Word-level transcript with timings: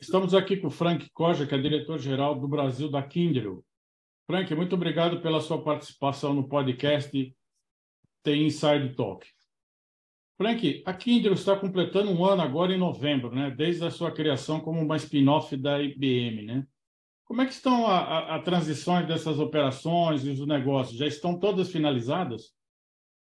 Estamos 0.00 0.32
aqui 0.32 0.56
com 0.56 0.68
o 0.68 0.70
Frank 0.70 1.10
Koja, 1.10 1.44
que 1.44 1.52
é 1.52 1.58
diretor-geral 1.58 2.38
do 2.38 2.46
Brasil 2.46 2.88
da 2.88 3.02
Kindle. 3.02 3.64
Frank, 4.30 4.54
muito 4.54 4.76
obrigado 4.76 5.20
pela 5.20 5.40
sua 5.40 5.60
participação 5.60 6.32
no 6.32 6.48
podcast 6.48 7.34
Tem 8.22 8.46
Inside 8.46 8.94
Talk. 8.94 9.26
Frank, 10.36 10.84
a 10.86 10.94
Kindle 10.94 11.32
está 11.32 11.56
completando 11.56 12.12
um 12.12 12.24
ano 12.24 12.42
agora 12.42 12.72
em 12.72 12.78
novembro, 12.78 13.34
né? 13.34 13.50
desde 13.50 13.84
a 13.84 13.90
sua 13.90 14.12
criação 14.12 14.60
como 14.60 14.80
uma 14.80 14.96
spin-off 14.96 15.56
da 15.56 15.82
IBM. 15.82 16.42
Né? 16.46 16.66
Como 17.24 17.42
é 17.42 17.46
que 17.46 17.52
estão 17.52 17.84
a, 17.84 17.98
a, 17.98 18.36
a 18.36 18.38
transições 18.38 19.04
dessas 19.08 19.40
operações 19.40 20.24
e 20.24 20.30
os 20.30 20.46
negócios? 20.46 20.96
Já 20.96 21.08
estão 21.08 21.36
todas 21.36 21.72
finalizadas? 21.72 22.52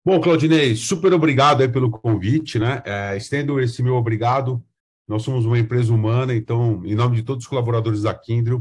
Bom, 0.05 0.21
Claudinei, 0.21 0.75
super 0.75 1.13
obrigado 1.13 1.71
pelo 1.71 1.89
convite, 1.91 2.59
né? 2.59 2.83
É, 2.85 3.17
estendo 3.17 3.61
esse 3.61 3.81
meu 3.81 3.95
obrigado 3.95 4.65
nós 5.09 5.23
somos 5.23 5.47
uma 5.47 5.59
empresa 5.59 5.93
humana, 5.93 6.35
então, 6.35 6.83
em 6.85 6.95
nome 6.95 7.17
de 7.17 7.23
todos 7.23 7.45
os 7.45 7.49
colaboradores 7.49 8.03
da 8.03 8.15
Kindle, 8.15 8.59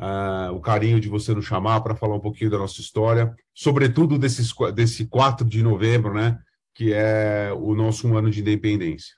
uh, 0.00 0.54
o 0.54 0.60
carinho 0.60 0.98
de 0.98 1.08
você 1.08 1.34
nos 1.34 1.44
chamar 1.44 1.82
para 1.82 1.94
falar 1.94 2.16
um 2.16 2.20
pouquinho 2.20 2.50
da 2.50 2.58
nossa 2.58 2.80
história, 2.80 3.34
sobretudo 3.54 4.18
desses, 4.18 4.52
desse 4.74 5.06
4 5.06 5.46
de 5.46 5.62
novembro, 5.62 6.14
né, 6.14 6.38
que 6.74 6.92
é 6.92 7.52
o 7.54 7.74
nosso 7.74 8.08
um 8.08 8.16
ano 8.16 8.30
de 8.30 8.40
independência. 8.40 9.14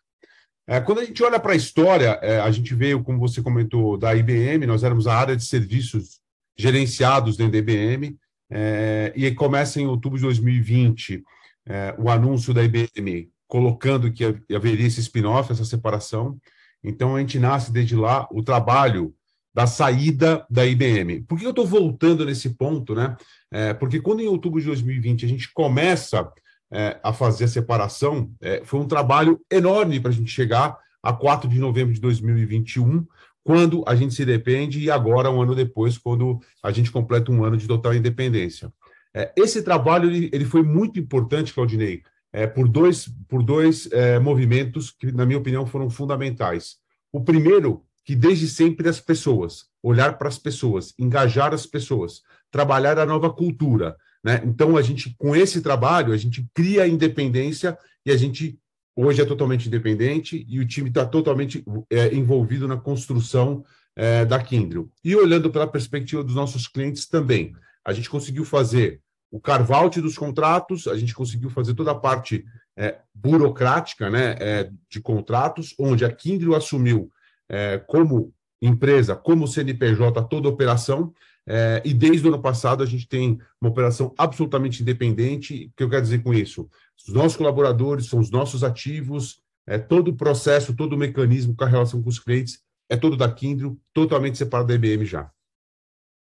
É, 0.66 0.80
quando 0.80 1.00
a 1.00 1.04
gente 1.04 1.22
olha 1.22 1.40
para 1.40 1.52
a 1.52 1.56
história, 1.56 2.18
é, 2.22 2.40
a 2.40 2.50
gente 2.50 2.74
veio, 2.74 3.02
como 3.02 3.18
você 3.18 3.42
comentou, 3.42 3.96
da 3.96 4.14
IBM, 4.14 4.66
nós 4.66 4.82
éramos 4.82 5.06
a 5.06 5.14
área 5.14 5.36
de 5.36 5.44
serviços 5.44 6.20
gerenciados 6.56 7.36
dentro 7.36 7.52
da 7.52 7.58
IBM, 7.58 8.16
é, 8.50 9.12
e 9.16 9.30
começa 9.32 9.80
em 9.80 9.86
outubro 9.86 10.18
de 10.18 10.24
2020 10.24 11.22
é, 11.66 11.94
o 11.98 12.10
anúncio 12.10 12.52
da 12.52 12.62
IBM 12.62 13.30
colocando 13.52 14.10
que 14.10 14.24
haveria 14.54 14.86
esse 14.86 15.00
spin-off, 15.00 15.52
essa 15.52 15.64
separação. 15.66 16.38
Então, 16.82 17.16
a 17.16 17.20
gente 17.20 17.38
nasce 17.38 17.72
desde 17.72 17.94
lá 17.94 18.28
o 18.30 18.42
trabalho 18.42 19.14
da 19.54 19.66
saída 19.66 20.46
da 20.48 20.66
IBM. 20.66 21.22
Por 21.22 21.38
que 21.38 21.44
eu 21.44 21.50
estou 21.50 21.66
voltando 21.66 22.24
nesse 22.24 22.50
ponto? 22.50 22.94
Né? 22.94 23.16
É, 23.50 23.74
porque 23.74 24.00
quando 24.00 24.20
em 24.20 24.26
outubro 24.26 24.60
de 24.60 24.66
2020 24.66 25.26
a 25.26 25.28
gente 25.28 25.52
começa 25.52 26.30
é, 26.72 26.98
a 27.02 27.12
fazer 27.12 27.44
a 27.44 27.48
separação, 27.48 28.30
é, 28.40 28.62
foi 28.64 28.80
um 28.80 28.88
trabalho 28.88 29.40
enorme 29.50 30.00
para 30.00 30.10
a 30.10 30.14
gente 30.14 30.30
chegar 30.30 30.78
a 31.02 31.12
4 31.12 31.48
de 31.48 31.58
novembro 31.58 31.92
de 31.92 32.00
2021, 32.00 33.04
quando 33.44 33.84
a 33.86 33.94
gente 33.94 34.14
se 34.14 34.24
depende, 34.24 34.80
e 34.80 34.90
agora, 34.90 35.30
um 35.30 35.42
ano 35.42 35.54
depois, 35.54 35.98
quando 35.98 36.40
a 36.62 36.70
gente 36.70 36.92
completa 36.92 37.30
um 37.30 37.44
ano 37.44 37.56
de 37.56 37.66
total 37.66 37.92
independência. 37.92 38.72
É, 39.14 39.32
esse 39.36 39.62
trabalho 39.62 40.08
ele, 40.08 40.30
ele 40.32 40.44
foi 40.44 40.62
muito 40.62 40.98
importante, 40.98 41.52
Claudinei, 41.52 42.02
é, 42.32 42.46
por 42.46 42.68
dois, 42.68 43.08
por 43.28 43.42
dois 43.42 43.90
é, 43.92 44.18
movimentos 44.18 44.90
que, 44.90 45.12
na 45.12 45.26
minha 45.26 45.38
opinião, 45.38 45.66
foram 45.66 45.90
fundamentais. 45.90 46.76
O 47.12 47.22
primeiro, 47.22 47.84
que 48.04 48.16
desde 48.16 48.48
sempre 48.48 48.88
as 48.88 49.00
pessoas, 49.00 49.66
olhar 49.82 50.16
para 50.18 50.28
as 50.28 50.38
pessoas, 50.38 50.94
engajar 50.98 51.52
as 51.52 51.66
pessoas, 51.66 52.22
trabalhar 52.50 52.98
a 52.98 53.06
nova 53.06 53.30
cultura. 53.30 53.96
Né? 54.24 54.40
Então, 54.44 54.76
a 54.76 54.82
gente, 54.82 55.14
com 55.18 55.36
esse 55.36 55.60
trabalho, 55.60 56.12
a 56.12 56.16
gente 56.16 56.46
cria 56.54 56.84
a 56.84 56.88
independência 56.88 57.76
e 58.04 58.10
a 58.10 58.16
gente 58.16 58.58
hoje 58.94 59.22
é 59.22 59.24
totalmente 59.24 59.68
independente 59.68 60.44
e 60.48 60.60
o 60.60 60.66
time 60.66 60.88
está 60.88 61.04
totalmente 61.04 61.64
é, 61.90 62.14
envolvido 62.14 62.68
na 62.68 62.76
construção 62.76 63.64
é, 63.96 64.24
da 64.24 64.42
Kindle. 64.42 64.90
E 65.04 65.14
olhando 65.16 65.50
pela 65.50 65.66
perspectiva 65.66 66.22
dos 66.22 66.34
nossos 66.34 66.66
clientes 66.66 67.06
também, 67.06 67.54
a 67.84 67.92
gente 67.92 68.08
conseguiu 68.08 68.44
fazer 68.44 69.00
o 69.32 69.40
carve-out 69.40 69.98
dos 70.02 70.18
contratos, 70.18 70.86
a 70.86 70.94
gente 70.94 71.14
conseguiu 71.14 71.48
fazer 71.48 71.72
toda 71.72 71.90
a 71.90 71.94
parte 71.94 72.44
é, 72.76 72.98
burocrática 73.14 74.10
né, 74.10 74.36
é, 74.38 74.70
de 74.90 75.00
contratos, 75.00 75.74
onde 75.78 76.04
a 76.04 76.12
Kindle 76.12 76.54
assumiu 76.54 77.10
é, 77.48 77.78
como 77.78 78.30
empresa, 78.60 79.16
como 79.16 79.48
CNPJ, 79.48 80.22
toda 80.24 80.48
a 80.48 80.52
operação, 80.52 81.14
é, 81.46 81.80
e 81.82 81.94
desde 81.94 82.26
o 82.26 82.32
ano 82.32 82.42
passado 82.42 82.82
a 82.82 82.86
gente 82.86 83.08
tem 83.08 83.38
uma 83.58 83.70
operação 83.70 84.14
absolutamente 84.18 84.82
independente. 84.82 85.66
O 85.66 85.76
que 85.76 85.82
eu 85.82 85.88
quero 85.88 86.02
dizer 86.02 86.22
com 86.22 86.34
isso? 86.34 86.68
Os 87.08 87.14
nossos 87.14 87.36
colaboradores 87.36 88.06
são 88.06 88.20
os 88.20 88.30
nossos 88.30 88.62
ativos, 88.62 89.40
é, 89.66 89.78
todo 89.78 90.08
o 90.08 90.16
processo, 90.16 90.76
todo 90.76 90.92
o 90.92 90.98
mecanismo 90.98 91.56
com 91.56 91.64
a 91.64 91.68
relação 91.68 92.02
com 92.02 92.08
os 92.10 92.18
clientes 92.18 92.60
é 92.88 92.96
todo 92.96 93.16
da 93.16 93.32
Kindle, 93.32 93.78
totalmente 93.94 94.36
separado 94.36 94.68
da 94.68 94.74
IBM 94.74 95.06
já. 95.06 95.30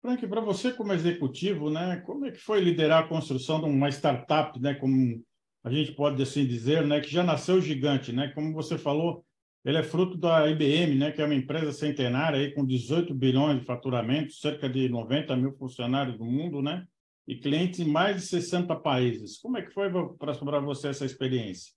Frank, 0.03 0.28
para 0.28 0.41
você 0.41 0.74
como 0.74 0.91
executivo, 0.91 1.69
né, 1.69 2.03
como 2.06 2.25
é 2.25 2.31
que 2.31 2.38
foi 2.38 2.59
liderar 2.59 3.03
a 3.03 3.08
construção 3.08 3.62
de 3.62 3.68
uma 3.68 3.88
startup, 3.88 4.59
né, 4.59 4.74
como 4.74 5.24
a 5.64 5.72
gente 5.72 5.94
pode 5.94 6.22
assim 6.22 6.46
dizer, 6.46 6.86
né, 6.86 7.00
que 7.00 7.09
já 7.09 7.24
nasceu 7.24 7.62
gigante, 7.62 8.12
né? 8.12 8.28
Como 8.36 8.52
você 8.52 8.78
falou, 8.78 9.24
ele 9.64 9.78
é 9.78 9.84
fruto 9.84 10.18
da 10.18 10.46
IBM, 10.50 10.96
né, 10.96 11.12
que 11.14 11.22
é 11.22 11.25
uma 11.25 11.34
empresa 11.34 11.72
centenária 11.72 12.38
aí 12.38 12.53
com 12.53 12.66
18 12.66 13.14
bilhões 13.14 13.62
de 13.62 13.66
faturamento, 13.66 14.34
cerca 14.34 14.68
de 14.68 14.90
90 14.90 15.38
mil 15.38 15.53
funcionários 15.53 16.18
do 16.18 16.25
mundo, 16.25 16.62
né? 16.62 16.84
E 17.25 17.38
clientes 17.38 17.80
em 17.80 17.90
mais 17.90 18.18
de 18.18 18.24
60 18.24 18.75
países. 18.75 19.38
Como 19.38 19.58
é 19.58 19.62
que 19.62 19.74
foi 19.74 19.90
para 20.20 20.59
você 20.59 20.90
essa 20.90 21.06
experiência? 21.06 21.72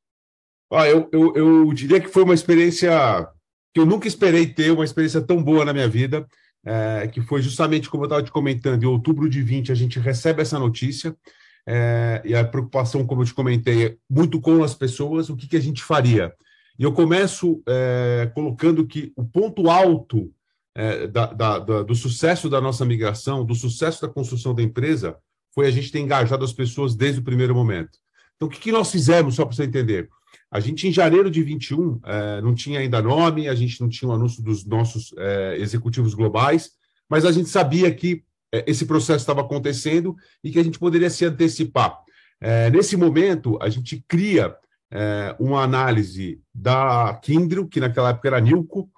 Ah, 0.72 0.88
eu, 0.88 1.08
eu, 1.12 1.36
eu 1.36 1.72
diria 1.72 2.00
que 2.00 2.08
foi 2.08 2.24
uma 2.24 2.34
experiência 2.34 2.90
que 3.72 3.78
eu 3.78 3.86
nunca 3.86 4.08
esperei 4.08 4.52
ter, 4.52 4.72
uma 4.72 4.84
experiência 4.84 5.22
tão 5.22 5.40
boa 5.40 5.64
na 5.64 5.72
minha 5.72 5.88
vida 5.88 6.26
é, 6.64 7.08
que 7.08 7.20
foi 7.20 7.42
justamente 7.42 7.88
como 7.88 8.04
eu 8.04 8.06
estava 8.06 8.22
te 8.22 8.30
comentando, 8.30 8.82
em 8.82 8.86
outubro 8.86 9.28
de 9.28 9.42
20 9.42 9.72
a 9.72 9.74
gente 9.74 9.98
recebe 9.98 10.42
essa 10.42 10.58
notícia, 10.58 11.16
é, 11.66 12.22
e 12.24 12.34
a 12.34 12.44
preocupação, 12.44 13.04
como 13.04 13.22
eu 13.22 13.26
te 13.26 13.34
comentei, 13.34 13.86
é 13.86 13.96
muito 14.08 14.40
com 14.40 14.62
as 14.62 14.74
pessoas, 14.74 15.28
o 15.28 15.36
que, 15.36 15.48
que 15.48 15.56
a 15.56 15.60
gente 15.60 15.82
faria. 15.82 16.32
E 16.78 16.84
eu 16.84 16.92
começo 16.92 17.62
é, 17.66 18.30
colocando 18.34 18.86
que 18.86 19.12
o 19.16 19.24
ponto 19.24 19.68
alto 19.68 20.30
é, 20.74 21.06
da, 21.06 21.26
da, 21.26 21.58
da, 21.58 21.82
do 21.82 21.94
sucesso 21.94 22.50
da 22.50 22.60
nossa 22.60 22.84
migração, 22.84 23.44
do 23.44 23.54
sucesso 23.54 24.02
da 24.02 24.08
construção 24.12 24.54
da 24.54 24.62
empresa, 24.62 25.16
foi 25.54 25.66
a 25.66 25.70
gente 25.70 25.90
ter 25.90 26.00
engajado 26.00 26.44
as 26.44 26.52
pessoas 26.52 26.94
desde 26.94 27.20
o 27.20 27.24
primeiro 27.24 27.54
momento. 27.54 27.98
Então, 28.36 28.46
o 28.46 28.50
que, 28.50 28.60
que 28.60 28.70
nós 28.70 28.92
fizemos, 28.92 29.34
só 29.34 29.44
para 29.46 29.56
você 29.56 29.64
entender? 29.64 30.08
A 30.50 30.60
gente, 30.60 30.86
em 30.86 30.92
janeiro 30.92 31.30
de 31.30 31.42
21, 31.42 32.00
é, 32.04 32.40
não 32.40 32.54
tinha 32.54 32.80
ainda 32.80 33.02
nome, 33.02 33.48
a 33.48 33.54
gente 33.54 33.80
não 33.80 33.88
tinha 33.88 34.08
o 34.08 34.12
um 34.12 34.14
anúncio 34.14 34.42
dos 34.42 34.64
nossos 34.64 35.12
é, 35.18 35.56
executivos 35.58 36.14
globais, 36.14 36.70
mas 37.08 37.24
a 37.24 37.32
gente 37.32 37.48
sabia 37.48 37.92
que 37.92 38.22
é, 38.52 38.64
esse 38.66 38.86
processo 38.86 39.18
estava 39.18 39.40
acontecendo 39.40 40.16
e 40.42 40.50
que 40.50 40.58
a 40.58 40.62
gente 40.62 40.78
poderia 40.78 41.10
se 41.10 41.24
antecipar. 41.24 42.04
Nesse 42.70 42.98
momento, 42.98 43.58
a 43.62 43.70
gente 43.70 44.04
cria 44.06 44.54
uma 45.40 45.62
análise 45.62 46.38
da 46.54 47.18
Kindle, 47.22 47.66
que 47.66 47.80
naquela 47.80 48.10
época 48.10 48.28
era 48.28 48.40
Nilco, 48.40 48.90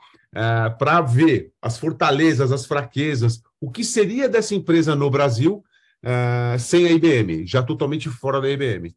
para 0.77 1.01
ver 1.01 1.53
as 1.63 1.79
fortalezas, 1.79 2.51
as 2.51 2.67
fraquezas, 2.67 3.41
o 3.61 3.71
que 3.71 3.85
seria 3.85 4.29
dessa 4.29 4.57
empresa 4.57 4.97
no 4.97 5.09
Brasil 5.09 5.63
sem 6.59 6.87
a 6.87 6.91
IBM, 6.91 7.47
já 7.47 7.63
totalmente 7.63 8.09
fora 8.09 8.41
da 8.41 8.51
IBM 8.51 8.93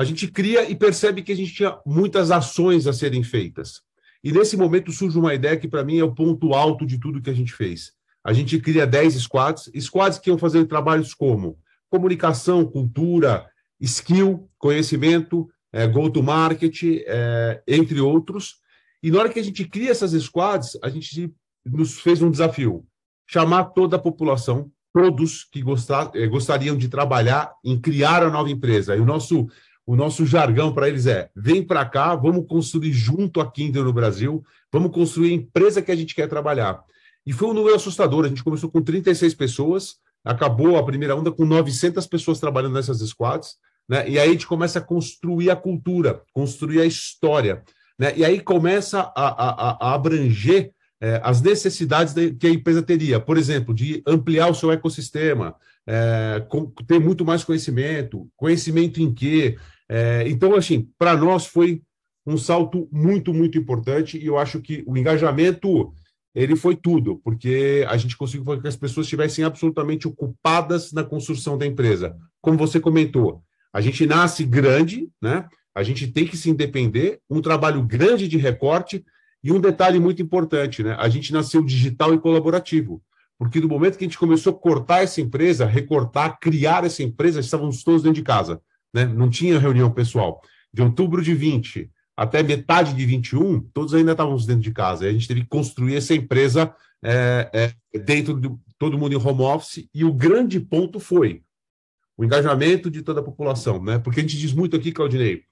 a 0.00 0.04
gente 0.04 0.28
cria 0.28 0.66
e 0.66 0.74
percebe 0.74 1.20
que 1.20 1.30
a 1.30 1.36
gente 1.36 1.52
tinha 1.52 1.78
muitas 1.84 2.30
ações 2.30 2.86
a 2.86 2.92
serem 2.92 3.22
feitas. 3.22 3.82
E 4.24 4.32
nesse 4.32 4.56
momento 4.56 4.90
surge 4.90 5.18
uma 5.18 5.34
ideia 5.34 5.58
que, 5.58 5.68
para 5.68 5.84
mim, 5.84 5.98
é 5.98 6.02
o 6.02 6.14
ponto 6.14 6.54
alto 6.54 6.86
de 6.86 6.98
tudo 6.98 7.20
que 7.20 7.28
a 7.28 7.34
gente 7.34 7.52
fez. 7.52 7.92
A 8.24 8.32
gente 8.32 8.58
cria 8.58 8.86
10 8.86 9.12
squads, 9.16 9.70
squads 9.78 10.18
que 10.18 10.30
iam 10.30 10.38
fazer 10.38 10.64
trabalhos 10.64 11.12
como 11.12 11.58
comunicação, 11.90 12.64
cultura, 12.64 13.46
skill, 13.78 14.48
conhecimento, 14.56 15.50
é, 15.70 15.86
go-to-market, 15.86 16.82
é, 17.06 17.62
entre 17.68 18.00
outros. 18.00 18.54
E 19.02 19.10
na 19.10 19.18
hora 19.18 19.28
que 19.28 19.38
a 19.38 19.44
gente 19.44 19.66
cria 19.66 19.90
essas 19.90 20.12
squads, 20.12 20.78
a 20.82 20.88
gente 20.88 21.30
nos 21.62 22.00
fez 22.00 22.22
um 22.22 22.30
desafio: 22.30 22.86
chamar 23.28 23.64
toda 23.64 23.96
a 23.96 24.00
população, 24.00 24.72
todos 24.94 25.44
que 25.44 25.60
gostar, 25.60 26.10
é, 26.14 26.26
gostariam 26.26 26.74
de 26.74 26.88
trabalhar 26.88 27.52
em 27.62 27.78
criar 27.78 28.22
a 28.22 28.30
nova 28.30 28.48
empresa. 28.48 28.96
E 28.96 29.00
o 29.00 29.04
nosso 29.04 29.46
o 29.86 29.96
nosso 29.96 30.24
jargão 30.24 30.72
para 30.72 30.88
eles 30.88 31.06
é: 31.06 31.30
vem 31.34 31.62
para 31.62 31.84
cá, 31.84 32.14
vamos 32.14 32.46
construir 32.46 32.92
junto 32.92 33.40
a 33.40 33.50
Kindle 33.50 33.84
no 33.84 33.92
Brasil, 33.92 34.44
vamos 34.72 34.92
construir 34.92 35.30
a 35.30 35.34
empresa 35.34 35.82
que 35.82 35.90
a 35.90 35.96
gente 35.96 36.14
quer 36.14 36.28
trabalhar. 36.28 36.82
E 37.26 37.32
foi 37.32 37.48
um 37.48 37.54
número 37.54 37.74
assustador. 37.74 38.24
A 38.24 38.28
gente 38.28 38.44
começou 38.44 38.70
com 38.70 38.82
36 38.82 39.34
pessoas, 39.34 39.96
acabou 40.24 40.76
a 40.76 40.84
primeira 40.84 41.14
onda 41.16 41.30
com 41.30 41.44
900 41.44 42.06
pessoas 42.06 42.40
trabalhando 42.40 42.74
nessas 42.74 42.98
squads, 43.00 43.56
né? 43.88 44.08
E 44.08 44.18
aí 44.18 44.28
a 44.28 44.32
gente 44.32 44.46
começa 44.46 44.78
a 44.78 44.82
construir 44.82 45.50
a 45.50 45.56
cultura, 45.56 46.22
construir 46.32 46.80
a 46.80 46.86
história, 46.86 47.62
né? 47.98 48.12
E 48.16 48.24
aí 48.24 48.40
começa 48.40 49.12
a, 49.14 49.28
a, 49.28 49.90
a 49.90 49.94
abranger 49.94 50.72
é, 51.00 51.20
as 51.22 51.40
necessidades 51.40 52.14
que 52.38 52.46
a 52.46 52.50
empresa 52.50 52.82
teria, 52.82 53.18
por 53.18 53.38
exemplo, 53.38 53.74
de 53.74 54.02
ampliar 54.06 54.48
o 54.48 54.54
seu 54.54 54.70
ecossistema, 54.70 55.54
é, 55.86 56.44
com, 56.48 56.66
ter 56.86 57.00
muito 57.00 57.24
mais 57.24 57.42
conhecimento, 57.42 58.28
conhecimento 58.36 59.00
em 59.00 59.12
quê, 59.12 59.56
é, 59.88 60.24
então, 60.28 60.54
assim, 60.54 60.88
para 60.96 61.16
nós 61.16 61.46
foi 61.46 61.82
um 62.24 62.38
salto 62.38 62.88
muito, 62.92 63.34
muito 63.34 63.58
importante 63.58 64.16
e 64.16 64.24
eu 64.24 64.38
acho 64.38 64.60
que 64.60 64.84
o 64.86 64.96
engajamento 64.96 65.92
ele 66.32 66.54
foi 66.54 66.76
tudo, 66.76 67.20
porque 67.24 67.84
a 67.88 67.96
gente 67.96 68.16
conseguiu 68.16 68.60
que 68.60 68.68
as 68.68 68.76
pessoas 68.76 69.06
estivessem 69.06 69.44
absolutamente 69.44 70.06
ocupadas 70.06 70.92
na 70.92 71.02
construção 71.02 71.58
da 71.58 71.66
empresa. 71.66 72.16
Como 72.40 72.56
você 72.56 72.78
comentou, 72.78 73.42
a 73.72 73.80
gente 73.80 74.06
nasce 74.06 74.44
grande, 74.44 75.08
né? 75.20 75.48
A 75.74 75.82
gente 75.82 76.06
tem 76.06 76.24
que 76.24 76.36
se 76.36 76.50
independer, 76.50 77.20
um 77.28 77.40
trabalho 77.40 77.82
grande 77.82 78.28
de 78.28 78.36
recorte, 78.36 79.04
E 79.42 79.52
um 79.52 79.60
detalhe 79.60 79.98
muito 79.98 80.20
importante, 80.20 80.82
né? 80.82 80.96
A 80.98 81.08
gente 81.08 81.32
nasceu 81.32 81.64
digital 81.64 82.14
e 82.14 82.18
colaborativo. 82.18 83.02
Porque 83.38 83.60
do 83.60 83.68
momento 83.68 83.96
que 83.96 84.04
a 84.04 84.06
gente 84.06 84.18
começou 84.18 84.52
a 84.52 84.56
cortar 84.56 85.02
essa 85.02 85.20
empresa, 85.20 85.64
recortar, 85.64 86.38
criar 86.38 86.84
essa 86.84 87.02
empresa, 87.02 87.40
estávamos 87.40 87.82
todos 87.82 88.02
dentro 88.02 88.16
de 88.16 88.22
casa, 88.22 88.60
né? 88.92 89.06
Não 89.06 89.30
tinha 89.30 89.58
reunião 89.58 89.90
pessoal. 89.90 90.42
De 90.72 90.82
outubro 90.82 91.22
de 91.22 91.34
20 91.34 91.90
até 92.20 92.42
metade 92.42 92.92
de 92.92 93.06
21, 93.06 93.60
todos 93.72 93.94
ainda 93.94 94.12
estávamos 94.12 94.44
dentro 94.44 94.60
de 94.60 94.72
casa. 94.72 95.06
a 95.06 95.12
gente 95.12 95.26
teve 95.26 95.40
que 95.40 95.48
construir 95.48 95.96
essa 95.96 96.14
empresa 96.14 96.70
é, 97.02 97.74
é, 97.94 97.98
dentro 97.98 98.38
de 98.38 98.54
todo 98.78 98.98
mundo 98.98 99.14
em 99.14 99.16
home 99.16 99.40
office. 99.40 99.88
E 99.94 100.04
o 100.04 100.12
grande 100.12 100.60
ponto 100.60 101.00
foi 101.00 101.42
o 102.18 102.24
engajamento 102.24 102.90
de 102.90 103.00
toda 103.00 103.20
a 103.20 103.24
população, 103.24 103.82
né? 103.82 103.98
Porque 103.98 104.20
a 104.20 104.22
gente 104.22 104.36
diz 104.36 104.52
muito 104.52 104.76
aqui, 104.76 104.92
Claudinei, 104.92 105.44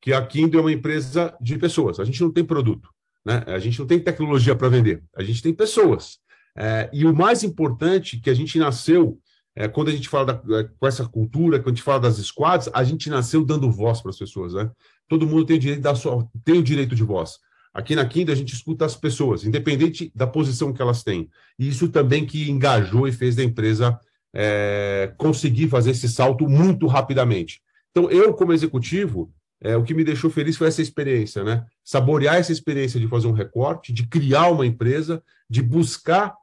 que 0.00 0.14
a 0.14 0.26
Kindle 0.26 0.60
é 0.60 0.62
uma 0.62 0.72
empresa 0.72 1.36
de 1.38 1.58
pessoas. 1.58 2.00
A 2.00 2.04
gente 2.04 2.22
não 2.22 2.30
tem 2.30 2.42
produto, 2.42 2.88
né? 3.24 3.42
A 3.46 3.58
gente 3.58 3.78
não 3.78 3.86
tem 3.86 3.98
tecnologia 3.98 4.54
para 4.54 4.68
vender. 4.68 5.02
A 5.16 5.22
gente 5.22 5.42
tem 5.42 5.52
pessoas. 5.52 6.18
É, 6.56 6.88
e 6.92 7.04
o 7.04 7.14
mais 7.14 7.42
importante 7.42 8.20
que 8.20 8.30
a 8.30 8.34
gente 8.34 8.58
nasceu 8.58 9.18
é, 9.56 9.68
quando 9.68 9.88
a 9.88 9.92
gente 9.92 10.08
fala 10.08 10.34
da, 10.34 10.64
com 10.64 10.86
essa 10.86 11.06
cultura, 11.06 11.58
quando 11.58 11.74
a 11.74 11.76
gente 11.76 11.82
fala 11.82 12.00
das 12.00 12.16
squads, 12.16 12.68
a 12.72 12.82
gente 12.82 13.08
nasceu 13.08 13.44
dando 13.44 13.70
voz 13.70 14.00
para 14.00 14.10
as 14.10 14.18
pessoas, 14.18 14.52
né? 14.52 14.70
Todo 15.08 15.26
mundo 15.26 15.44
tem 15.44 15.56
o 15.56 15.60
direito 15.60 15.82
da 15.82 15.94
sua, 15.94 16.28
tem 16.44 16.58
o 16.58 16.62
direito 16.62 16.94
de 16.94 17.04
voz. 17.04 17.38
Aqui 17.72 17.94
na 17.94 18.04
Kindle 18.04 18.32
a 18.32 18.36
gente 18.36 18.54
escuta 18.54 18.84
as 18.84 18.96
pessoas, 18.96 19.44
independente 19.44 20.10
da 20.14 20.26
posição 20.26 20.72
que 20.72 20.82
elas 20.82 21.02
têm. 21.02 21.28
E 21.58 21.68
isso 21.68 21.88
também 21.88 22.24
que 22.24 22.50
engajou 22.50 23.06
e 23.06 23.12
fez 23.12 23.36
da 23.36 23.42
empresa 23.42 23.98
é, 24.32 25.12
conseguir 25.16 25.68
fazer 25.68 25.90
esse 25.90 26.08
salto 26.08 26.48
muito 26.48 26.86
rapidamente. 26.86 27.60
Então, 27.90 28.10
eu, 28.10 28.34
como 28.34 28.52
executivo, 28.52 29.32
é, 29.60 29.76
o 29.76 29.82
que 29.82 29.94
me 29.94 30.04
deixou 30.04 30.30
feliz 30.30 30.56
foi 30.56 30.68
essa 30.68 30.82
experiência, 30.82 31.42
né? 31.42 31.64
Saborear 31.82 32.36
essa 32.36 32.52
experiência 32.52 33.00
de 33.00 33.08
fazer 33.08 33.26
um 33.26 33.32
recorte, 33.32 33.92
de 33.92 34.06
criar 34.06 34.48
uma 34.50 34.66
empresa, 34.66 35.22
de 35.48 35.62
buscar 35.62 36.34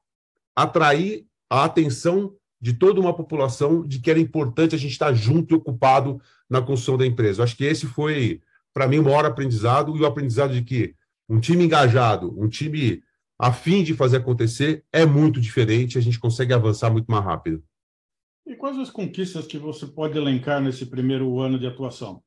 atrair 0.55 1.25
a 1.49 1.65
atenção 1.65 2.33
de 2.59 2.73
toda 2.73 2.99
uma 2.99 3.13
população 3.13 3.85
de 3.85 3.99
que 3.99 4.09
era 4.09 4.19
importante 4.19 4.75
a 4.75 4.77
gente 4.77 4.91
estar 4.91 5.13
junto 5.13 5.53
e 5.53 5.57
ocupado 5.57 6.21
na 6.49 6.61
construção 6.61 6.97
da 6.97 7.05
empresa. 7.05 7.41
Eu 7.41 7.43
acho 7.43 7.57
que 7.57 7.63
esse 7.63 7.87
foi, 7.87 8.41
para 8.73 8.87
mim, 8.87 8.99
o 8.99 9.03
maior 9.03 9.25
aprendizado 9.25 9.97
e 9.97 10.01
o 10.01 10.05
aprendizado 10.05 10.53
de 10.53 10.61
que 10.61 10.95
um 11.27 11.39
time 11.39 11.63
engajado, 11.63 12.33
um 12.39 12.47
time 12.47 13.03
a 13.39 13.51
fim 13.51 13.83
de 13.83 13.95
fazer 13.95 14.17
acontecer 14.17 14.85
é 14.93 15.03
muito 15.03 15.41
diferente, 15.41 15.97
a 15.97 16.01
gente 16.01 16.19
consegue 16.19 16.53
avançar 16.53 16.91
muito 16.91 17.09
mais 17.09 17.25
rápido. 17.25 17.63
E 18.45 18.55
quais 18.55 18.77
as 18.77 18.91
conquistas 18.91 19.47
que 19.47 19.57
você 19.57 19.87
pode 19.87 20.17
elencar 20.17 20.61
nesse 20.61 20.85
primeiro 20.85 21.39
ano 21.39 21.57
de 21.57 21.65
atuação? 21.65 22.21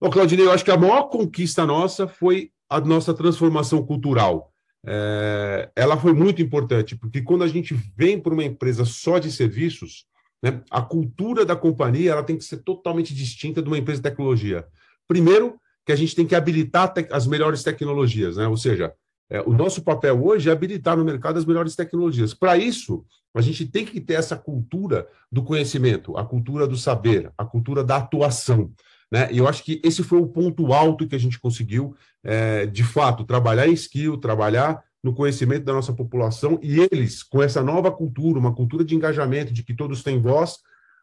Ô, 0.00 0.08
Claudinei, 0.08 0.46
eu 0.46 0.52
acho 0.52 0.64
que 0.64 0.70
a 0.70 0.78
maior 0.78 1.04
conquista 1.04 1.66
nossa 1.66 2.08
foi 2.08 2.50
a 2.68 2.80
nossa 2.80 3.12
transformação 3.12 3.84
cultural. 3.84 4.50
É, 4.86 5.70
ela 5.76 5.96
foi 5.96 6.14
muito 6.14 6.40
importante, 6.40 6.96
porque 6.96 7.20
quando 7.20 7.44
a 7.44 7.48
gente 7.48 7.74
vem 7.94 8.18
para 8.18 8.32
uma 8.32 8.44
empresa 8.44 8.84
só 8.86 9.18
de 9.18 9.30
serviços, 9.30 10.06
né, 10.42 10.62
a 10.70 10.80
cultura 10.80 11.44
da 11.44 11.54
companhia 11.54 12.12
ela 12.12 12.22
tem 12.22 12.38
que 12.38 12.44
ser 12.44 12.58
totalmente 12.58 13.14
distinta 13.14 13.60
de 13.60 13.68
uma 13.68 13.76
empresa 13.76 14.00
de 14.00 14.08
tecnologia. 14.08 14.66
Primeiro, 15.06 15.60
que 15.84 15.92
a 15.92 15.96
gente 15.96 16.16
tem 16.16 16.26
que 16.26 16.34
habilitar 16.34 16.94
as 17.10 17.26
melhores 17.26 17.62
tecnologias, 17.62 18.36
né? 18.36 18.46
ou 18.46 18.56
seja, 18.56 18.94
é, 19.28 19.40
o 19.42 19.52
nosso 19.52 19.82
papel 19.82 20.24
hoje 20.24 20.48
é 20.48 20.52
habilitar 20.52 20.96
no 20.96 21.04
mercado 21.04 21.38
as 21.38 21.44
melhores 21.44 21.76
tecnologias. 21.76 22.32
Para 22.32 22.56
isso, 22.56 23.04
a 23.34 23.40
gente 23.40 23.66
tem 23.66 23.84
que 23.84 24.00
ter 24.00 24.14
essa 24.14 24.36
cultura 24.36 25.06
do 25.30 25.42
conhecimento, 25.42 26.16
a 26.16 26.24
cultura 26.24 26.66
do 26.66 26.76
saber, 26.76 27.30
a 27.36 27.44
cultura 27.44 27.84
da 27.84 27.96
atuação. 27.96 28.72
Né? 29.10 29.28
E 29.32 29.38
eu 29.38 29.48
acho 29.48 29.64
que 29.64 29.80
esse 29.84 30.02
foi 30.02 30.20
o 30.20 30.26
ponto 30.26 30.72
alto 30.72 31.06
que 31.06 31.16
a 31.16 31.18
gente 31.18 31.38
conseguiu, 31.40 31.94
é, 32.22 32.66
de 32.66 32.84
fato, 32.84 33.24
trabalhar 33.24 33.66
em 33.66 33.72
skill, 33.72 34.18
trabalhar 34.18 34.82
no 35.02 35.14
conhecimento 35.14 35.64
da 35.64 35.72
nossa 35.72 35.92
população, 35.92 36.58
e 36.62 36.80
eles, 36.92 37.22
com 37.22 37.42
essa 37.42 37.62
nova 37.62 37.90
cultura, 37.90 38.38
uma 38.38 38.54
cultura 38.54 38.84
de 38.84 38.94
engajamento, 38.94 39.52
de 39.52 39.62
que 39.62 39.74
todos 39.74 40.02
têm 40.02 40.20
voz, 40.20 40.58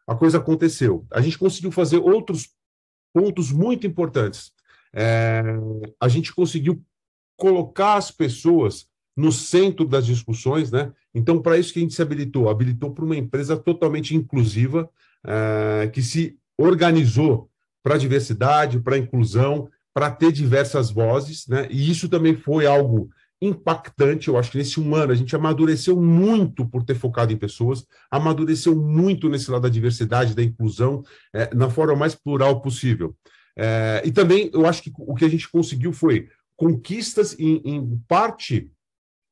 a 0.06 0.14
coisa 0.14 0.38
aconteceu. 0.38 1.04
A 1.12 1.20
gente 1.20 1.38
conseguiu 1.38 1.70
fazer 1.70 1.98
outros 1.98 2.48
pontos 3.12 3.50
muito 3.50 3.86
importantes. 3.86 4.52
É, 4.94 5.42
a 6.00 6.08
gente 6.08 6.32
conseguiu 6.32 6.82
colocar 7.36 7.94
as 7.94 8.10
pessoas 8.10 8.86
no 9.16 9.32
centro 9.32 9.86
das 9.86 10.06
discussões, 10.06 10.70
né? 10.70 10.92
Então, 11.12 11.42
para 11.42 11.58
isso 11.58 11.72
que 11.72 11.80
a 11.80 11.82
gente 11.82 11.94
se 11.94 12.00
habilitou, 12.00 12.48
habilitou 12.48 12.92
para 12.92 13.04
uma 13.04 13.16
empresa 13.16 13.56
totalmente 13.56 14.14
inclusiva, 14.14 14.88
é, 15.26 15.88
que 15.88 16.00
se 16.00 16.38
organizou 16.56 17.50
para 17.88 17.94
a 17.94 17.98
diversidade, 17.98 18.80
para 18.80 18.96
a 18.96 18.98
inclusão, 18.98 19.70
para 19.94 20.10
ter 20.10 20.30
diversas 20.30 20.90
vozes, 20.90 21.46
né? 21.48 21.66
E 21.70 21.90
isso 21.90 22.06
também 22.06 22.36
foi 22.36 22.66
algo 22.66 23.08
impactante. 23.40 24.28
Eu 24.28 24.36
acho 24.36 24.50
que 24.50 24.58
nesse 24.58 24.78
um 24.78 24.94
ano 24.94 25.10
a 25.10 25.14
gente 25.14 25.34
amadureceu 25.34 25.98
muito 25.98 26.66
por 26.66 26.84
ter 26.84 26.94
focado 26.94 27.32
em 27.32 27.36
pessoas, 27.38 27.86
amadureceu 28.10 28.76
muito 28.76 29.30
nesse 29.30 29.50
lado 29.50 29.62
da 29.62 29.70
diversidade, 29.70 30.34
da 30.34 30.42
inclusão, 30.42 31.02
é, 31.34 31.54
na 31.54 31.70
forma 31.70 31.96
mais 31.96 32.14
plural 32.14 32.60
possível. 32.60 33.16
É, 33.56 34.02
e 34.04 34.12
também 34.12 34.50
eu 34.52 34.66
acho 34.66 34.82
que 34.82 34.92
o 34.94 35.14
que 35.14 35.24
a 35.24 35.30
gente 35.30 35.48
conseguiu 35.48 35.90
foi 35.90 36.28
conquistas 36.56 37.34
em, 37.38 37.62
em 37.64 37.98
parte 38.06 38.70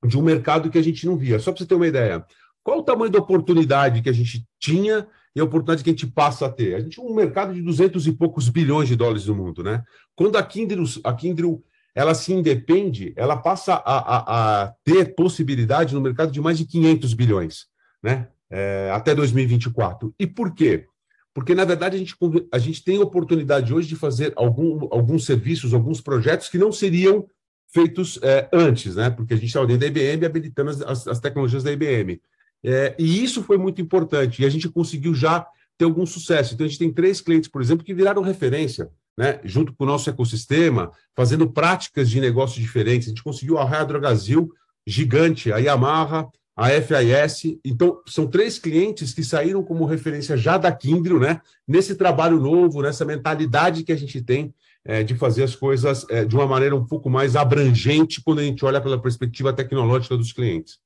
de 0.03 0.17
um 0.17 0.23
mercado 0.23 0.71
que 0.71 0.79
a 0.79 0.83
gente 0.83 1.05
não 1.05 1.19
via. 1.19 1.39
Só 1.39 1.53
para 1.53 1.59
você 1.59 1.67
ter 1.67 1.75
uma 1.75 1.87
ideia, 1.87 2.25
qual 2.65 2.79
o 2.79 2.83
tamanho 2.83 3.13
da 3.13 3.19
oportunidade 3.19 4.01
que 4.01 4.09
a 4.09 4.15
gente 4.15 4.47
tinha 4.59 5.07
e 5.37 5.41
a 5.41 5.45
oportunidade 5.45 5.85
que 5.85 5.91
a 5.91 5.93
gente 5.93 6.07
passa 6.07 6.47
a 6.47 6.49
ter. 6.49 6.75
A 6.75 6.81
gente 6.81 6.97
tem 6.97 7.05
um 7.05 7.15
mercado 7.15 7.53
de 7.53 7.61
200 7.61 8.07
e 8.07 8.13
poucos 8.13 8.49
bilhões 8.49 8.89
de 8.89 8.97
dólares 8.97 9.27
no 9.27 9.35
mundo, 9.35 9.63
né? 9.63 9.85
Quando 10.15 10.37
a 10.37 10.43
Kindle, 10.43 10.83
a 11.05 11.13
Kindle 11.13 11.63
ela 11.95 12.15
se 12.15 12.33
independe, 12.33 13.13
ela 13.15 13.37
passa 13.37 13.75
a, 13.75 13.99
a, 13.99 14.63
a, 14.65 14.75
ter 14.83 15.15
possibilidade 15.15 15.95
no 15.95 16.01
mercado 16.01 16.33
de 16.33 16.41
mais 16.41 16.57
de 16.57 16.65
500 16.65 17.13
bilhões, 17.13 17.67
né? 18.03 18.29
É, 18.49 18.91
até 18.95 19.15
2024. 19.15 20.15
E 20.19 20.27
por 20.27 20.55
quê? 20.55 20.87
Porque, 21.35 21.55
na 21.55 21.67
verdade, 21.67 21.97
a 21.97 21.99
gente, 21.99 22.17
a 22.51 22.59
gente 22.59 22.83
tem 22.83 22.99
oportunidade 22.99 23.75
hoje 23.75 23.89
de 23.89 23.97
fazer 23.97 24.33
algum, 24.37 24.89
alguns 24.91 25.27
serviços, 25.27 25.75
alguns 25.75 26.01
projetos 26.01 26.49
que 26.49 26.57
não 26.57 26.73
seriam 26.73 27.27
feitos 27.69 28.19
é, 28.23 28.49
antes, 28.55 28.97
né? 28.97 29.11
Porque 29.11 29.35
a 29.35 29.37
gente 29.37 29.49
está 29.49 29.61
dentro 29.61 29.81
da 29.81 29.87
IBM 29.87 30.25
habilitando 30.25 30.71
as, 30.87 31.07
as 31.07 31.21
tecnologias 31.21 31.63
da 31.63 31.73
IBM. 31.73 32.23
É, 32.65 32.95
e 32.99 33.23
isso 33.23 33.43
foi 33.43 33.59
muito 33.59 33.81
importante, 33.81 34.43
e 34.43 34.47
a 34.47 34.49
gente 34.49 34.69
conseguiu 34.69 35.15
já 35.15 35.47
ter 35.79 35.85
algum 35.85 36.07
sucesso. 36.07 36.55
Então, 36.55 36.65
a 36.65 36.69
gente 36.69 36.79
tem 36.79 36.93
três 36.93 37.21
clientes, 37.21 37.49
por 37.49 37.61
exemplo, 37.61 37.85
que 37.85 37.95
viraram 37.95 38.23
referência, 38.23 38.91
né, 39.17 39.41
junto 39.45 39.73
com 39.73 39.85
o 39.85 39.87
nosso 39.87 40.09
ecossistema, 40.11 40.91
fazendo 41.15 41.51
práticas 41.51 42.09
de 42.09 42.21
negócio 42.21 42.61
diferentes. 42.61 43.09
A 43.09 43.11
gente 43.11 43.23
conseguiu 43.23 43.59
a 43.59 43.65
Raia 43.65 43.85
Drogazil, 43.85 44.51
gigante, 44.87 45.53
a 45.53 45.59
Yamaha, 45.59 46.29
a 46.57 46.69
FIS. 46.71 47.59
Então, 47.65 48.01
são 48.07 48.27
três 48.27 48.59
clientes 48.59 49.13
que 49.13 49.23
saíram 49.23 49.63
como 49.63 49.85
referência 49.85 50.37
já 50.37 50.57
da 50.57 50.73
Kindle, 50.73 51.21
né, 51.21 51.41
nesse 51.69 51.95
trabalho 51.95 52.41
novo, 52.41 52.83
nessa 52.83 53.05
mentalidade 53.05 53.85
que 53.85 53.93
a 53.93 53.97
gente 53.97 54.23
tem 54.23 54.55
é, 54.85 55.03
de 55.03 55.15
fazer 55.15 55.43
as 55.43 55.55
coisas 55.55 56.07
é, 56.09 56.25
de 56.25 56.35
uma 56.35 56.47
maneira 56.47 56.75
um 56.75 56.87
pouco 56.87 57.11
mais 57.11 57.37
abrangente 57.37 58.23
quando 58.23 58.39
a 58.39 58.45
gente 58.45 58.65
olha 58.65 58.81
pela 58.81 59.01
perspectiva 59.01 59.53
tecnológica 59.53 60.17
dos 60.17 60.33
clientes. 60.33 60.79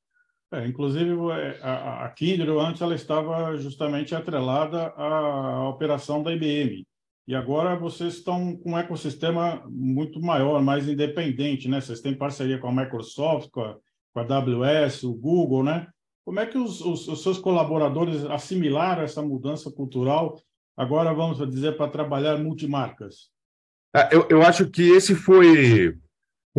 É, 0.52 0.66
inclusive, 0.66 1.12
é, 1.30 1.60
a, 1.62 2.04
a 2.04 2.08
Kindle, 2.10 2.60
antes, 2.60 2.82
ela 2.82 2.94
estava 2.94 3.56
justamente 3.56 4.14
atrelada 4.14 4.88
à, 4.96 5.68
operação 5.68 6.22
da 6.22 6.32
IBM. 6.32 6.84
E 7.28 7.34
agora 7.34 7.76
vocês 7.76 8.14
estão 8.14 8.56
com 8.56 8.72
um 8.72 8.78
ecossistema 8.78 9.62
muito 9.68 10.20
maior, 10.20 10.60
mais 10.60 10.88
independente, 10.88 11.68
né? 11.68 11.80
Vocês 11.80 12.00
têm 12.00 12.18
parceria 12.18 12.58
com 12.58 12.66
a 12.66 12.72
Microsoft, 12.72 13.50
com 13.50 13.60
a, 13.60 13.76
com 14.12 14.20
a 14.20 14.22
AWS, 14.22 15.04
o 15.04 15.14
Google, 15.14 15.62
né? 15.62 15.86
Como 16.24 16.40
é 16.40 16.46
que 16.46 16.58
os, 16.58 16.80
os, 16.80 17.06
os 17.06 17.22
seus 17.22 17.38
colaboradores 17.38 18.24
assimilaram 18.24 19.02
essa 19.02 19.22
mudança 19.22 19.70
cultural, 19.70 20.40
agora, 20.76 21.14
vamos 21.14 21.38
dizer, 21.48 21.76
para 21.76 21.90
trabalhar 21.90 22.36
multimarcas? 22.38 23.30
É, 23.94 24.14
eu, 24.14 24.26
eu 24.28 24.42
acho 24.42 24.68
que 24.68 24.82
esse 24.82 25.14
foi 25.14 25.96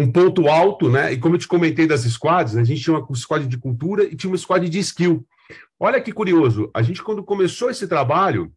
um 0.01 0.11
ponto 0.11 0.47
alto, 0.47 0.89
né? 0.89 1.13
E 1.13 1.17
como 1.17 1.35
eu 1.35 1.39
te 1.39 1.47
comentei 1.47 1.85
das 1.87 2.01
squads, 2.01 2.57
a 2.57 2.63
gente 2.63 2.81
tinha 2.81 2.97
uma 2.97 3.15
squad 3.15 3.45
de 3.47 3.57
cultura 3.57 4.03
e 4.03 4.15
tinha 4.15 4.31
uma 4.31 4.37
squad 4.37 4.67
de 4.67 4.79
skill. 4.79 5.25
Olha 5.79 6.01
que 6.01 6.11
curioso, 6.11 6.69
a 6.73 6.81
gente 6.81 7.03
quando 7.03 7.23
começou 7.23 7.69
esse 7.69 7.87
trabalho, 7.87 8.51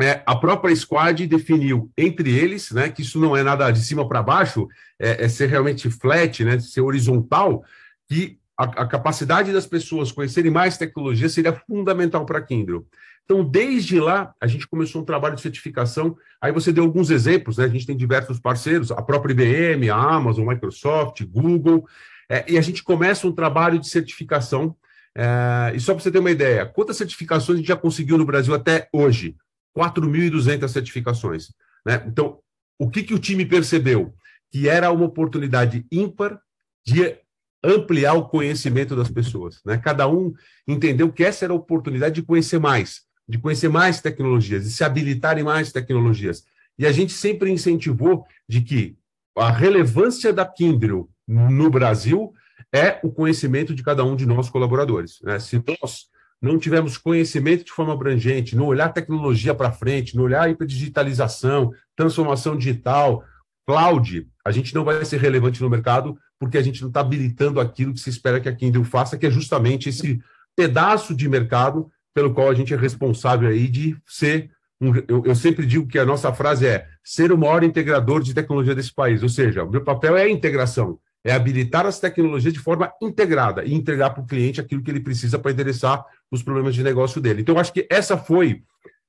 é, 0.00 0.22
a 0.24 0.36
própria 0.36 0.74
squad 0.74 1.26
definiu 1.26 1.90
entre 1.96 2.30
eles, 2.36 2.70
né, 2.70 2.88
que 2.88 3.02
isso 3.02 3.18
não 3.18 3.36
é 3.36 3.42
nada 3.42 3.70
de 3.70 3.80
cima 3.80 4.08
para 4.08 4.22
baixo, 4.22 4.68
é, 4.98 5.24
é, 5.24 5.28
ser 5.28 5.48
realmente 5.48 5.90
flat, 5.90 6.44
né, 6.44 6.58
ser 6.60 6.82
horizontal, 6.82 7.64
que 8.08 8.38
a, 8.56 8.64
a, 8.64 8.86
capacidade 8.86 9.52
das 9.52 9.66
pessoas 9.66 10.12
conhecerem 10.12 10.50
mais 10.50 10.78
tecnologia 10.78 11.28
seria 11.28 11.52
fundamental 11.52 12.24
para 12.24 12.38
a 12.38 12.42
Kindle. 12.42 12.86
Então, 13.30 13.44
desde 13.44 14.00
lá, 14.00 14.34
a 14.40 14.46
gente 14.46 14.66
começou 14.66 15.02
um 15.02 15.04
trabalho 15.04 15.34
de 15.34 15.42
certificação. 15.42 16.16
Aí 16.40 16.50
você 16.50 16.72
deu 16.72 16.84
alguns 16.84 17.10
exemplos, 17.10 17.58
né? 17.58 17.64
A 17.64 17.68
gente 17.68 17.86
tem 17.86 17.96
diversos 17.96 18.40
parceiros, 18.40 18.90
a 18.90 19.02
própria 19.02 19.32
IBM, 19.32 19.90
a 19.90 19.96
Amazon, 19.96 20.48
Microsoft, 20.48 21.22
Google, 21.24 21.86
é, 22.30 22.44
e 22.50 22.56
a 22.56 22.62
gente 22.62 22.82
começa 22.82 23.26
um 23.26 23.32
trabalho 23.32 23.78
de 23.78 23.88
certificação. 23.88 24.74
É, 25.14 25.72
e 25.74 25.80
só 25.80 25.92
para 25.92 26.02
você 26.02 26.10
ter 26.10 26.20
uma 26.20 26.30
ideia, 26.30 26.64
quantas 26.64 26.96
certificações 26.96 27.56
a 27.56 27.58
gente 27.58 27.68
já 27.68 27.76
conseguiu 27.76 28.16
no 28.16 28.24
Brasil 28.24 28.54
até 28.54 28.88
hoje? 28.92 29.36
4.200 29.76 30.68
certificações. 30.68 31.52
Né? 31.84 32.02
Então, 32.06 32.38
o 32.78 32.88
que, 32.88 33.02
que 33.02 33.14
o 33.14 33.18
time 33.18 33.44
percebeu? 33.44 34.14
que 34.50 34.68
era 34.68 34.90
uma 34.90 35.04
oportunidade 35.04 35.86
ímpar 35.90 36.40
de 36.84 37.16
ampliar 37.62 38.14
o 38.14 38.28
conhecimento 38.28 38.94
das 38.94 39.10
pessoas. 39.10 39.60
Né? 39.64 39.78
Cada 39.78 40.08
um 40.08 40.32
entendeu 40.66 41.12
que 41.12 41.24
essa 41.24 41.44
era 41.44 41.52
a 41.52 41.56
oportunidade 41.56 42.16
de 42.16 42.22
conhecer 42.22 42.58
mais, 42.58 43.02
de 43.28 43.38
conhecer 43.38 43.68
mais 43.68 44.00
tecnologias, 44.00 44.64
de 44.64 44.70
se 44.70 44.82
habilitar 44.82 45.38
em 45.38 45.42
mais 45.42 45.70
tecnologias. 45.70 46.44
E 46.78 46.86
a 46.86 46.92
gente 46.92 47.12
sempre 47.12 47.50
incentivou 47.50 48.24
de 48.48 48.62
que 48.62 48.96
a 49.36 49.50
relevância 49.50 50.32
da 50.32 50.46
Kindle 50.46 51.08
no 51.26 51.70
Brasil 51.70 52.32
é 52.72 52.98
o 53.02 53.10
conhecimento 53.10 53.74
de 53.74 53.82
cada 53.82 54.04
um 54.04 54.16
de 54.16 54.26
nós 54.26 54.48
colaboradores. 54.48 55.18
Né? 55.22 55.38
Se 55.38 55.62
nós 55.80 56.06
não 56.40 56.58
tivermos 56.58 56.96
conhecimento 56.96 57.64
de 57.64 57.72
forma 57.72 57.92
abrangente, 57.92 58.56
não 58.56 58.66
olhar 58.66 58.92
tecnologia 58.92 59.54
para 59.54 59.72
frente, 59.72 60.16
não 60.16 60.24
olhar 60.24 60.54
para 60.56 60.66
digitalização, 60.66 61.72
transformação 61.96 62.56
digital, 62.56 63.24
cloud, 63.66 64.26
a 64.44 64.50
gente 64.50 64.74
não 64.74 64.84
vai 64.84 65.04
ser 65.04 65.20
relevante 65.20 65.60
no 65.60 65.68
mercado 65.68 66.16
porque 66.38 66.56
a 66.56 66.62
gente 66.62 66.80
não 66.80 66.88
está 66.88 67.00
habilitando 67.00 67.60
aquilo 67.60 67.92
que 67.92 68.00
se 68.00 68.10
espera 68.10 68.40
que 68.40 68.48
a 68.48 68.54
Kindle 68.54 68.84
faça, 68.84 69.18
que 69.18 69.26
é 69.26 69.30
justamente 69.30 69.88
esse 69.88 70.20
pedaço 70.56 71.14
de 71.14 71.28
mercado 71.28 71.90
pelo 72.18 72.34
qual 72.34 72.50
a 72.50 72.54
gente 72.54 72.74
é 72.74 72.76
responsável 72.76 73.48
aí 73.48 73.68
de 73.68 73.96
ser 74.04 74.50
um, 74.80 74.92
eu, 75.06 75.22
eu, 75.24 75.36
sempre 75.36 75.64
digo 75.64 75.86
que 75.86 76.00
a 76.00 76.04
nossa 76.04 76.32
frase 76.32 76.66
é 76.66 76.84
ser 77.02 77.30
o 77.30 77.38
maior 77.38 77.62
integrador 77.62 78.20
de 78.20 78.34
tecnologia 78.34 78.74
desse 78.74 78.92
país, 78.92 79.22
ou 79.22 79.28
seja, 79.28 79.62
o 79.62 79.70
meu 79.70 79.84
papel 79.84 80.16
é 80.16 80.22
a 80.22 80.28
integração, 80.28 80.98
é 81.22 81.32
habilitar 81.32 81.86
as 81.86 82.00
tecnologias 82.00 82.52
de 82.52 82.58
forma 82.58 82.92
integrada 83.00 83.64
e 83.64 83.72
entregar 83.72 84.10
para 84.10 84.20
o 84.24 84.26
cliente 84.26 84.60
aquilo 84.60 84.82
que 84.82 84.90
ele 84.90 84.98
precisa 84.98 85.38
para 85.38 85.52
endereçar 85.52 86.04
os 86.28 86.42
problemas 86.42 86.74
de 86.74 86.82
negócio 86.82 87.20
dele. 87.20 87.42
Então, 87.42 87.56
acho 87.56 87.72
que 87.72 87.86
essa 87.88 88.16
foi 88.16 88.64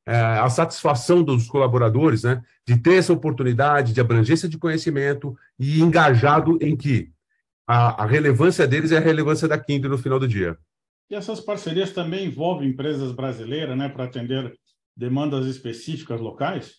é, 0.06 0.16
a 0.16 0.50
satisfação 0.52 1.24
dos 1.24 1.48
colaboradores, 1.48 2.22
né, 2.22 2.44
de 2.64 2.78
ter 2.78 2.98
essa 2.98 3.14
oportunidade 3.14 3.92
de 3.92 4.00
abrangência 4.00 4.48
de 4.48 4.58
conhecimento 4.60 5.36
e 5.58 5.82
engajado 5.82 6.60
em 6.62 6.76
que 6.76 7.10
a, 7.68 8.04
a 8.04 8.06
relevância 8.06 8.68
deles 8.68 8.92
é 8.92 8.98
a 8.98 9.02
relevância 9.02 9.48
da 9.48 9.58
Kindle 9.58 9.90
no 9.90 9.98
final 9.98 10.20
do 10.20 10.28
dia. 10.28 10.56
E 11.10 11.16
essas 11.16 11.40
parcerias 11.40 11.92
também 11.92 12.28
envolvem 12.28 12.70
empresas 12.70 13.12
brasileiras, 13.12 13.78
né, 13.78 13.90
para 13.90 14.04
atender 14.04 14.54
demandas 14.96 15.46
específicas 15.48 16.22
locais? 16.22 16.76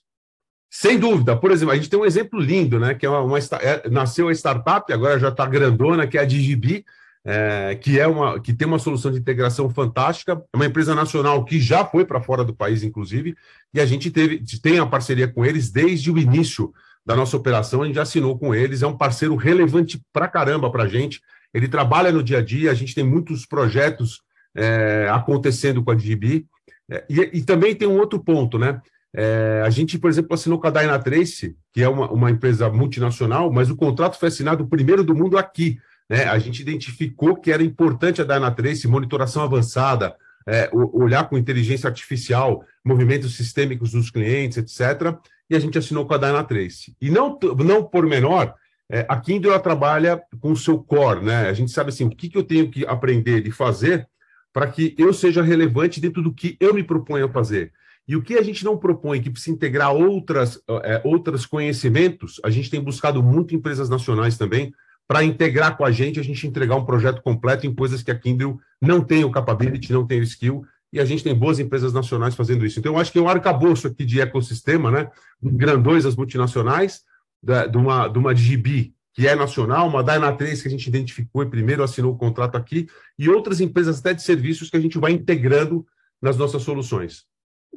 Sem 0.70 0.99
dúvida. 0.99 1.37
Por 1.37 1.50
exemplo, 1.50 1.72
a 1.72 1.76
gente 1.76 1.90
tem 1.90 1.99
um 1.99 2.04
exemplo 2.04 2.38
lindo, 2.38 2.78
né? 2.78 2.94
Que 2.94 3.04
é 3.04 3.08
uma, 3.08 3.22
uma 3.22 3.38
é, 3.38 3.88
nasceu 3.90 4.28
a 4.28 4.32
startup, 4.32 4.92
agora 4.92 5.18
já 5.18 5.28
está 5.28 5.44
grandona, 5.44 6.06
que 6.06 6.16
é 6.16 6.20
a 6.20 6.25
Digibi, 6.25 6.84
é, 7.25 7.75
que 7.75 7.99
é 7.99 8.06
uma 8.06 8.40
que 8.40 8.52
tem 8.52 8.68
uma 8.68 8.78
solução 8.78 9.10
de 9.10 9.18
integração 9.18 9.68
fantástica, 9.68 10.40
é 10.52 10.56
uma 10.56 10.66
empresa 10.66 10.94
nacional 10.94 11.44
que 11.44 11.58
já 11.58 11.84
foi 11.84 12.04
para 12.04 12.20
fora 12.20 12.44
do 12.44 12.54
país, 12.54 12.84
inclusive, 12.84 13.34
e 13.75 13.80
a 13.80 13.87
gente 13.87 14.12
teve 14.12 14.44
tem 14.62 14.78
a 14.78 14.87
parceria 14.87 15.26
com 15.26 15.44
eles 15.44 15.70
desde 15.70 16.08
o 16.08 16.16
início 16.16 16.72
da 17.04 17.16
nossa 17.16 17.37
operação, 17.37 17.82
a 17.82 17.87
gente 17.87 17.96
já 17.96 18.02
assinou 18.02 18.38
com 18.38 18.54
eles, 18.54 18.82
é 18.82 18.87
um 18.87 18.96
parceiro 18.96 19.34
relevante 19.34 20.00
para 20.12 20.28
caramba 20.28 20.70
para 20.70 20.84
a 20.84 20.88
gente. 20.88 21.20
Ele 21.52 21.69
trabalha 21.69 22.12
no 22.12 22.23
dia 22.23 22.38
a 22.38 22.42
dia, 22.42 22.71
a 22.71 22.75
gente 22.75 22.95
tem 22.95 23.04
muitos 23.04 23.47
projetos 23.47 24.23
é, 24.54 25.09
acontecendo 25.11 25.83
com 25.83 25.90
a 25.90 25.95
Digibi. 25.95 26.47
É, 26.90 27.04
e, 27.09 27.21
e, 27.38 27.42
também 27.42 27.75
tem 27.75 27.88
um 27.88 27.99
outro 27.99 28.19
ponto, 28.19 28.59
né? 28.59 28.80
É, 29.12 29.62
a 29.64 29.71
gente, 29.71 29.99
por 29.99 30.09
exemplo, 30.09 30.35
assinou 30.35 30.61
com 30.61 30.69
a 30.69 30.71
Dynatrace, 30.71 31.57
que 31.73 31.83
é 31.83 31.88
uma, 31.88 32.11
uma 32.11 32.30
empresa 32.30 32.69
multinacional, 32.71 33.52
mas 33.52 33.71
o 33.71 33.76
contrato 33.76 34.19
foi 34.19 34.28
assinado 34.28 34.66
primeiro 34.66 35.02
do 35.02 35.14
mundo 35.14 35.37
aqui. 35.37 35.78
Né? 36.09 36.25
A 36.25 36.38
gente 36.38 36.62
identificou 36.62 37.37
que 37.37 37.50
era 37.50 37.62
importante 37.62 38.21
a 38.21 38.25
Dynatrace, 38.25 38.87
monitoração 38.88 39.42
avançada, 39.42 40.14
é, 40.47 40.71
olhar 40.73 41.28
com 41.28 41.37
inteligência 41.37 41.88
artificial, 41.88 42.64
movimentos 42.85 43.37
sistêmicos 43.37 43.92
dos 43.92 44.11
clientes, 44.11 44.59
etc. 44.59 45.14
E 45.49 45.57
a 45.57 45.59
gente 45.59 45.78
assinou 45.78 46.07
com 46.07 46.14
a 46.14 46.19
Dynatrace. 46.19 46.97
E 47.00 47.11
não, 47.11 47.38
não 47.59 47.85
por 47.85 48.07
menor, 48.07 48.54
é, 48.90 49.06
a 49.09 49.18
Kindle 49.20 49.59
trabalha 49.61 50.20
com 50.40 50.50
o 50.50 50.56
seu 50.56 50.78
core, 50.78 51.25
né? 51.25 51.49
A 51.49 51.52
gente 51.52 51.70
sabe 51.70 51.90
assim, 51.90 52.04
o 52.04 52.11
que, 52.11 52.28
que 52.28 52.37
eu 52.37 52.42
tenho 52.42 52.68
que 52.68 52.85
aprender 52.85 53.47
e 53.47 53.50
fazer 53.52 54.09
para 54.52 54.66
que 54.66 54.94
eu 54.99 55.12
seja 55.12 55.42
relevante 55.42 56.00
dentro 56.00 56.20
do 56.20 56.35
que 56.35 56.56
eu 56.59 56.75
me 56.75 56.82
proponho 56.82 57.26
a 57.26 57.28
fazer. 57.28 57.73
E 58.09 58.16
o 58.16 58.23
que 58.23 58.35
a 58.35 58.42
gente 58.42 58.64
não 58.64 58.76
propõe, 58.76 59.20
que 59.20 59.30
precisa 59.30 59.54
integrar 59.54 59.92
outras, 59.92 60.61
é, 60.82 61.00
outros 61.04 61.47
conhecimentos, 61.47 62.40
a 62.44 62.50
gente 62.50 62.68
tem 62.68 62.80
buscado 62.80 63.23
muito 63.23 63.54
empresas 63.54 63.88
nacionais 63.88 64.37
também, 64.37 64.75
para 65.06 65.23
integrar 65.23 65.76
com 65.76 65.85
a 65.85 65.92
gente, 65.92 66.18
a 66.18 66.23
gente 66.25 66.47
entregar 66.47 66.75
um 66.76 66.85
projeto 66.85 67.23
completo 67.23 67.66
em 67.66 67.75
coisas 67.75 68.02
que 68.02 68.11
a 68.11 68.18
Kindle 68.18 68.61
não 68.80 69.00
tem 69.00 69.25
o 69.25 69.30
capability, 69.30 69.92
não 69.92 70.06
tem 70.06 70.20
o 70.20 70.25
skill, 70.25 70.64
e 70.92 70.99
a 70.99 71.04
gente 71.04 71.23
tem 71.23 71.35
boas 71.35 71.61
empresas 71.61 71.92
nacionais 71.92 72.35
fazendo 72.35 72.66
isso. 72.66 72.80
Então, 72.80 72.94
eu 72.94 72.99
acho 72.99 73.12
que 73.12 73.18
é 73.18 73.23
um 73.23 73.28
arcabouço 73.28 73.87
aqui 73.87 74.04
de 74.04 74.20
ecossistema, 74.20 74.90
né? 74.90 75.09
Grandões 75.40 76.04
as 76.04 76.16
multinacionais, 76.16 77.02
da, 77.42 77.66
de, 77.66 77.76
uma, 77.76 78.09
de 78.09 78.18
uma 78.18 78.35
GB, 78.35 78.92
que 79.12 79.26
é 79.26 79.35
nacional, 79.35 79.88
uma 79.88 80.04
Dynatrace 80.04 80.62
que 80.62 80.68
a 80.68 80.70
gente 80.70 80.87
identificou 80.87 81.42
e 81.42 81.50
primeiro 81.50 81.82
assinou 81.82 82.12
o 82.12 82.18
contrato 82.18 82.56
aqui, 82.56 82.88
e 83.18 83.28
outras 83.28 83.61
empresas 83.61 83.99
até 83.99 84.14
de 84.14 84.23
serviços 84.23 84.70
que 84.70 84.76
a 84.76 84.80
gente 84.80 84.99
vai 84.99 85.12
integrando 85.12 85.87
nas 86.20 86.37
nossas 86.37 86.62
soluções. 86.62 87.25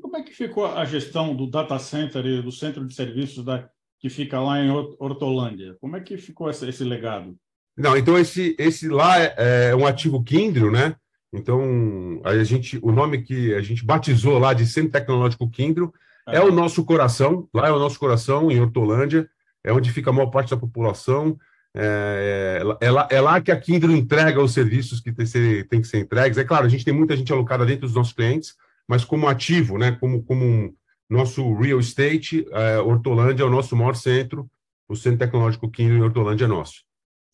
Como 0.01 0.17
é 0.17 0.23
que 0.23 0.33
ficou 0.33 0.65
a 0.65 0.85
gestão 0.85 1.35
do 1.35 1.49
data 1.49 1.77
center 1.79 2.25
e 2.25 2.41
do 2.41 2.51
centro 2.51 2.85
de 2.85 2.93
serviços 2.93 3.43
da, 3.43 3.69
que 3.99 4.09
fica 4.09 4.39
lá 4.39 4.59
em 4.59 4.69
Hortolândia? 4.69 5.75
Como 5.79 5.95
é 5.95 6.01
que 6.01 6.17
ficou 6.17 6.49
esse, 6.49 6.67
esse 6.67 6.83
legado? 6.83 7.35
Não, 7.75 7.97
então 7.97 8.17
esse, 8.17 8.55
esse 8.59 8.87
lá 8.87 9.19
é, 9.19 9.69
é 9.69 9.75
um 9.75 9.85
ativo 9.85 10.23
Kindrio, 10.23 10.71
né? 10.71 10.95
Então, 11.31 12.21
a 12.23 12.43
gente, 12.43 12.77
o 12.83 12.91
nome 12.91 13.23
que 13.23 13.55
a 13.55 13.61
gente 13.61 13.83
batizou 13.83 14.37
lá 14.37 14.53
de 14.53 14.67
Centro 14.67 14.91
Tecnológico 14.91 15.49
Kindrio 15.49 15.91
é. 16.27 16.37
é 16.37 16.41
o 16.41 16.51
nosso 16.51 16.85
coração, 16.85 17.49
lá 17.51 17.67
é 17.67 17.71
o 17.71 17.79
nosso 17.79 17.97
coração, 17.97 18.51
em 18.51 18.61
Hortolândia 18.61 19.27
é 19.63 19.71
onde 19.71 19.91
fica 19.91 20.09
a 20.09 20.13
maior 20.13 20.29
parte 20.29 20.51
da 20.51 20.57
população. 20.57 21.37
É, 21.75 22.61
é, 22.81 22.91
lá, 22.91 23.07
é 23.09 23.19
lá 23.19 23.41
que 23.41 23.51
a 23.51 23.59
Kindle 23.59 23.95
entrega 23.95 24.41
os 24.41 24.53
serviços 24.53 24.99
que 24.99 25.11
tem 25.11 25.25
ser, 25.25 25.67
tem 25.67 25.81
que 25.81 25.87
ser 25.87 25.99
entregues. 25.99 26.37
É 26.37 26.43
claro, 26.43 26.65
a 26.65 26.69
gente 26.69 26.85
tem 26.85 26.93
muita 26.93 27.15
gente 27.15 27.31
alocada 27.31 27.65
dentro 27.65 27.87
dos 27.87 27.95
nossos 27.95 28.13
clientes, 28.13 28.55
mas 28.87 29.03
como 29.03 29.27
ativo, 29.27 29.77
né, 29.77 29.93
como, 29.93 30.23
como 30.23 30.45
um, 30.45 30.73
nosso 31.09 31.53
real 31.55 31.79
estate, 31.79 32.45
é, 32.51 32.79
Hortolândia 32.79 33.43
é 33.43 33.45
o 33.45 33.49
nosso 33.49 33.75
maior 33.75 33.95
centro, 33.95 34.49
o 34.87 34.95
Centro 34.95 35.19
Tecnológico 35.19 35.69
Kindle 35.69 35.97
em 35.97 36.01
Hortolândia 36.01 36.45
é 36.45 36.47
nosso. 36.47 36.83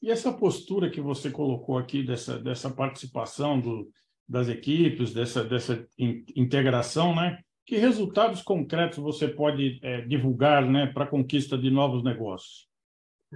E 0.02 0.10
essa 0.10 0.32
postura 0.32 0.90
que 0.90 1.02
você 1.02 1.30
colocou 1.30 1.78
aqui, 1.78 2.04
dessa, 2.04 2.40
dessa 2.40 2.70
participação 2.70 3.60
do, 3.60 3.90
das 4.28 4.48
equipes, 4.48 5.14
dessa, 5.14 5.44
dessa 5.44 5.86
in, 5.98 6.24
integração, 6.36 7.14
né? 7.16 7.40
Que 7.70 7.78
resultados 7.78 8.42
concretos 8.42 8.98
você 8.98 9.28
pode 9.28 9.80
é, 9.84 10.02
divulgar 10.02 10.66
né, 10.66 10.88
para 10.88 11.04
a 11.04 11.08
conquista 11.08 11.56
de 11.56 11.70
novos 11.70 12.04
negócios? 12.04 12.68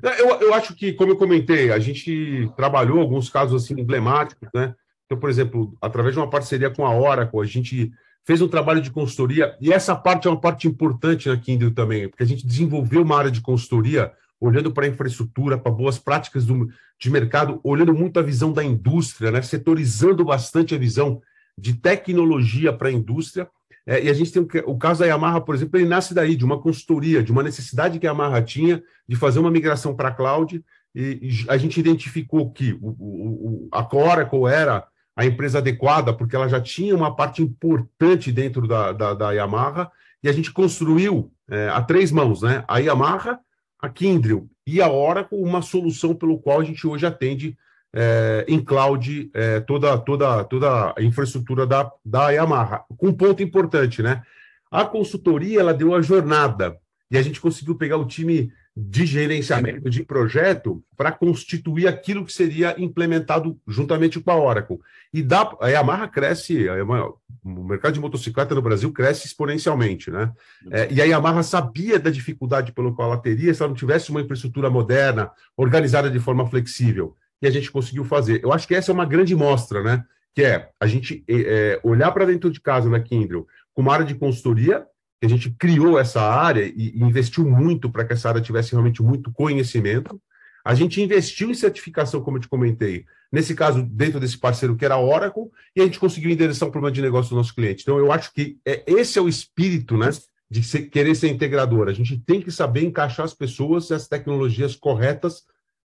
É, 0.04 0.22
eu, 0.22 0.28
eu 0.42 0.54
acho 0.56 0.74
que, 0.74 0.92
como 0.92 1.12
eu 1.12 1.18
comentei, 1.18 1.72
a 1.72 1.78
gente 1.78 2.50
trabalhou 2.58 3.00
alguns 3.00 3.30
casos 3.30 3.64
assim 3.64 3.80
emblemáticos, 3.80 4.50
né? 4.52 4.74
Então, 5.06 5.20
por 5.20 5.30
exemplo, 5.30 5.78
através 5.80 6.16
de 6.16 6.20
uma 6.20 6.32
parceria 6.32 6.72
com 6.72 6.84
a 6.84 6.98
Oracle, 6.98 7.42
a 7.42 7.46
gente 7.46 7.92
fez 8.26 8.42
um 8.42 8.48
trabalho 8.48 8.82
de 8.82 8.90
consultoria, 8.90 9.56
e 9.62 9.72
essa 9.72 9.96
parte 9.96 10.28
é 10.28 10.32
uma 10.32 10.42
parte 10.42 10.68
importante 10.68 11.30
na 11.30 11.38
Kindle 11.38 11.70
também, 11.70 12.10
porque 12.10 12.24
a 12.24 12.28
gente 12.28 12.48
desenvolveu 12.48 13.04
uma 13.04 13.16
área 13.16 13.30
de 13.30 13.40
consultoria 13.40 14.12
olhando 14.42 14.72
para 14.72 14.88
a 14.88 14.90
infraestrutura, 14.90 15.60
para 15.60 15.72
boas 15.72 16.00
práticas 16.00 16.44
do, 16.44 16.68
de 17.00 17.10
mercado, 17.12 17.62
olhando 17.64 17.94
muito 17.94 18.18
a 18.18 18.24
visão 18.24 18.52
da 18.52 18.64
indústria, 18.64 19.30
né? 19.30 19.44
setorizando 19.44 20.26
bastante 20.26 20.74
a 20.74 20.78
visão 20.80 21.22
de 21.56 21.76
tecnologia 21.76 22.74
para 22.74 22.90
a 22.90 22.92
indústria, 22.92 23.48
é, 23.86 24.04
e 24.04 24.10
a 24.10 24.14
gente 24.14 24.32
tem 24.32 24.42
o, 24.42 24.72
o, 24.72 24.78
caso 24.78 25.02
da 25.02 25.06
Yamaha, 25.06 25.42
por 25.42 25.56
exemplo, 25.56 25.78
ele 25.78 25.88
nasce 25.88 26.14
daí, 26.14 26.36
de 26.36 26.46
uma 26.46 26.60
consultoria, 26.60 27.22
de 27.22 27.32
uma 27.32 27.44
necessidade 27.44 28.00
que 28.00 28.08
a 28.08 28.12
Yamaha 28.12 28.42
tinha 28.42 28.82
de 29.08 29.16
fazer 29.16 29.40
uma 29.40 29.52
migração 29.52 29.96
para 29.96 30.10
a 30.10 30.14
cloud, 30.14 30.64
e, 30.96 31.02
e, 31.22 31.46
a 31.50 31.58
gente 31.58 31.80
identificou 31.80 32.52
que 32.52 32.74
o, 32.82 32.90
o, 33.00 33.70
a 33.72 33.88
Oracle 33.96 34.46
era 34.46 34.88
a 35.16 35.26
empresa 35.26 35.58
adequada, 35.58 36.14
porque 36.14 36.36
ela 36.36 36.48
já 36.48 36.62
tinha 36.62 36.96
uma 36.96 37.16
parte 37.16 37.42
importante 37.42 38.32
dentro 38.32 38.68
da, 38.68 38.92
da, 38.94 39.14
da 39.14 39.32
Yamaha, 39.32 39.92
e 40.24 40.30
a 40.30 40.32
gente 40.32 40.52
construiu 40.52 41.32
é, 41.50 41.68
a 41.70 41.82
três 41.82 42.12
mãos, 42.12 42.42
né? 42.42 42.64
A 42.68 42.80
Yamaha, 42.80 43.40
a 43.80 43.90
Kindle 43.90 44.48
e 44.66 44.82
a 44.82 44.90
Oracle, 44.90 45.38
uma 45.38 45.62
solução 45.62 46.16
pelo 46.16 46.40
qual 46.40 46.62
a 46.62 46.64
gente 46.64 46.88
hoje 46.88 47.06
atende 47.06 47.58
é, 47.94 48.46
em 48.48 48.60
cloud 48.60 49.30
é, 49.34 49.60
toda, 49.60 49.98
toda, 49.98 50.44
toda 50.44 50.94
a 50.98 51.04
infraestrutura 51.04 51.68
da, 51.68 51.92
da 52.04 52.32
Yamaha. 52.32 52.84
Com 52.98 53.10
um 53.10 53.14
ponto 53.14 53.44
importante, 53.44 54.02
né? 54.02 54.24
A 54.72 54.84
consultoria 54.84 55.60
ela 55.60 55.74
deu 55.74 55.94
a 55.94 56.02
jornada 56.02 56.76
e 57.12 57.18
a 57.18 57.22
gente 57.22 57.40
conseguiu 57.40 57.76
pegar 57.76 57.98
o 57.98 58.08
time 58.08 58.52
de 58.76 59.06
gerenciamento 59.06 59.88
de 59.88 60.04
projeto 60.04 60.84
para 60.98 61.12
constituir 61.12 61.88
aquilo 61.88 62.26
que 62.26 62.34
seria 62.34 62.74
implementado 62.80 63.56
juntamente 63.68 64.20
com 64.20 64.32
a 64.32 64.36
Oracle. 64.36 64.80
E 65.14 65.22
dá, 65.22 65.56
a 65.62 65.68
Yamaha 65.68 66.08
cresce, 66.08 66.68
a 66.68 66.78
Yamaha, 66.78 67.14
o 67.44 67.64
mercado 67.64 67.94
de 67.94 68.00
motocicleta 68.00 68.56
no 68.56 68.64
Brasil 68.64 68.92
cresce 68.92 69.28
exponencialmente, 69.28 70.10
né? 70.10 70.32
É, 70.72 70.92
e 70.92 71.00
a 71.00 71.06
Yamaha 71.06 71.44
sabia 71.44 72.00
da 72.00 72.10
dificuldade 72.10 72.72
pelo 72.72 72.96
qual 72.96 73.12
ela 73.12 73.22
teria 73.22 73.54
se 73.54 73.62
ela 73.62 73.70
não 73.70 73.78
tivesse 73.78 74.10
uma 74.10 74.22
infraestrutura 74.22 74.72
moderna, 74.72 75.30
organizada 75.56 76.10
de 76.10 76.20
forma 76.20 76.50
flexível 76.50 77.16
e 77.44 77.48
a 77.48 77.52
gente 77.52 77.70
conseguiu 77.70 78.06
fazer. 78.06 78.42
Eu 78.42 78.54
acho 78.54 78.66
que 78.66 78.74
essa 78.74 78.90
é 78.90 78.94
uma 78.94 79.06
grande 79.06 79.36
mostra, 79.36 79.84
né? 79.84 80.06
Que 80.34 80.44
é 80.44 80.70
a 80.80 80.88
gente 80.88 81.26
é, 81.28 81.78
olhar 81.84 82.10
para 82.14 82.26
dentro 82.26 82.50
de 82.50 82.62
casa 82.62 82.90
na 82.90 83.02
Kindle 83.02 83.46
com 83.74 83.82
uma 83.82 83.94
área 83.94 84.06
de 84.06 84.16
consultoria, 84.16 84.86
que 85.20 85.26
a 85.26 85.30
gente 85.30 85.50
criou 85.52 86.00
essa 86.00 86.22
área 86.22 86.64
e, 86.64 86.94
e 86.96 87.04
investiu 87.04 87.46
muito 87.46 87.92
para 87.92 88.06
que 88.06 88.14
essa 88.14 88.30
área 88.30 88.40
tivesse 88.40 88.72
realmente 88.72 89.04
muito 89.04 89.30
conhecimento. 89.30 90.22
A 90.64 90.74
gente 90.74 91.02
investiu 91.02 91.52
em 91.52 91.54
certificação, 91.54 92.22
como 92.22 92.38
eu 92.38 92.42
te 92.42 92.48
comentei, 92.48 93.04
nesse 93.30 93.54
caso, 93.54 93.84
dentro 93.84 94.22
desse 94.22 94.38
parceiro 94.38 94.78
que 94.78 94.86
era 94.86 94.96
a 94.96 95.02
Oracle, 95.02 95.52
e 95.76 95.82
a 95.82 95.84
gente 95.84 96.00
conseguiu 96.00 96.32
endereçar 96.32 96.70
um 96.70 96.72
problema 96.72 96.94
de 96.94 97.02
negócio 97.02 97.32
do 97.32 97.36
nosso 97.36 97.54
cliente. 97.54 97.82
Então, 97.82 97.98
eu 97.98 98.10
acho 98.10 98.34
que 98.34 98.58
é, 98.66 98.84
esse 98.88 99.20
é 99.20 99.22
o 99.22 99.28
espírito 99.28 99.98
né, 99.98 100.10
de 100.50 100.64
ser, 100.64 100.84
querer 100.84 101.14
ser 101.14 101.28
integrador. 101.28 101.90
A 101.90 101.94
gente 101.94 102.18
tem 102.18 102.40
que 102.40 102.52
saber 102.52 102.86
encaixar 102.86 103.26
as 103.26 103.34
pessoas 103.34 103.90
e 103.90 103.94
as 103.94 104.08
tecnologias 104.08 104.78
corretas 104.78 105.44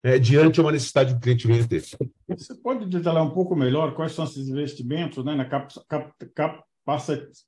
é, 0.05 0.19
diante 0.19 0.53
de 0.53 0.61
uma 0.61 0.71
necessidade 0.71 1.13
que 1.13 1.17
o 1.17 1.19
cliente 1.19 1.47
venha 1.47 1.67
ter. 1.67 1.83
Você 2.29 2.53
pode 2.61 2.85
detalhar 2.85 3.23
um 3.23 3.31
pouco 3.31 3.55
melhor 3.55 3.95
quais 3.95 4.11
são 4.11 4.25
esses 4.25 4.47
investimentos 4.47 5.25
né, 5.25 5.33
na 5.33 5.45
cap, 5.45 5.73
cap, 5.87 6.63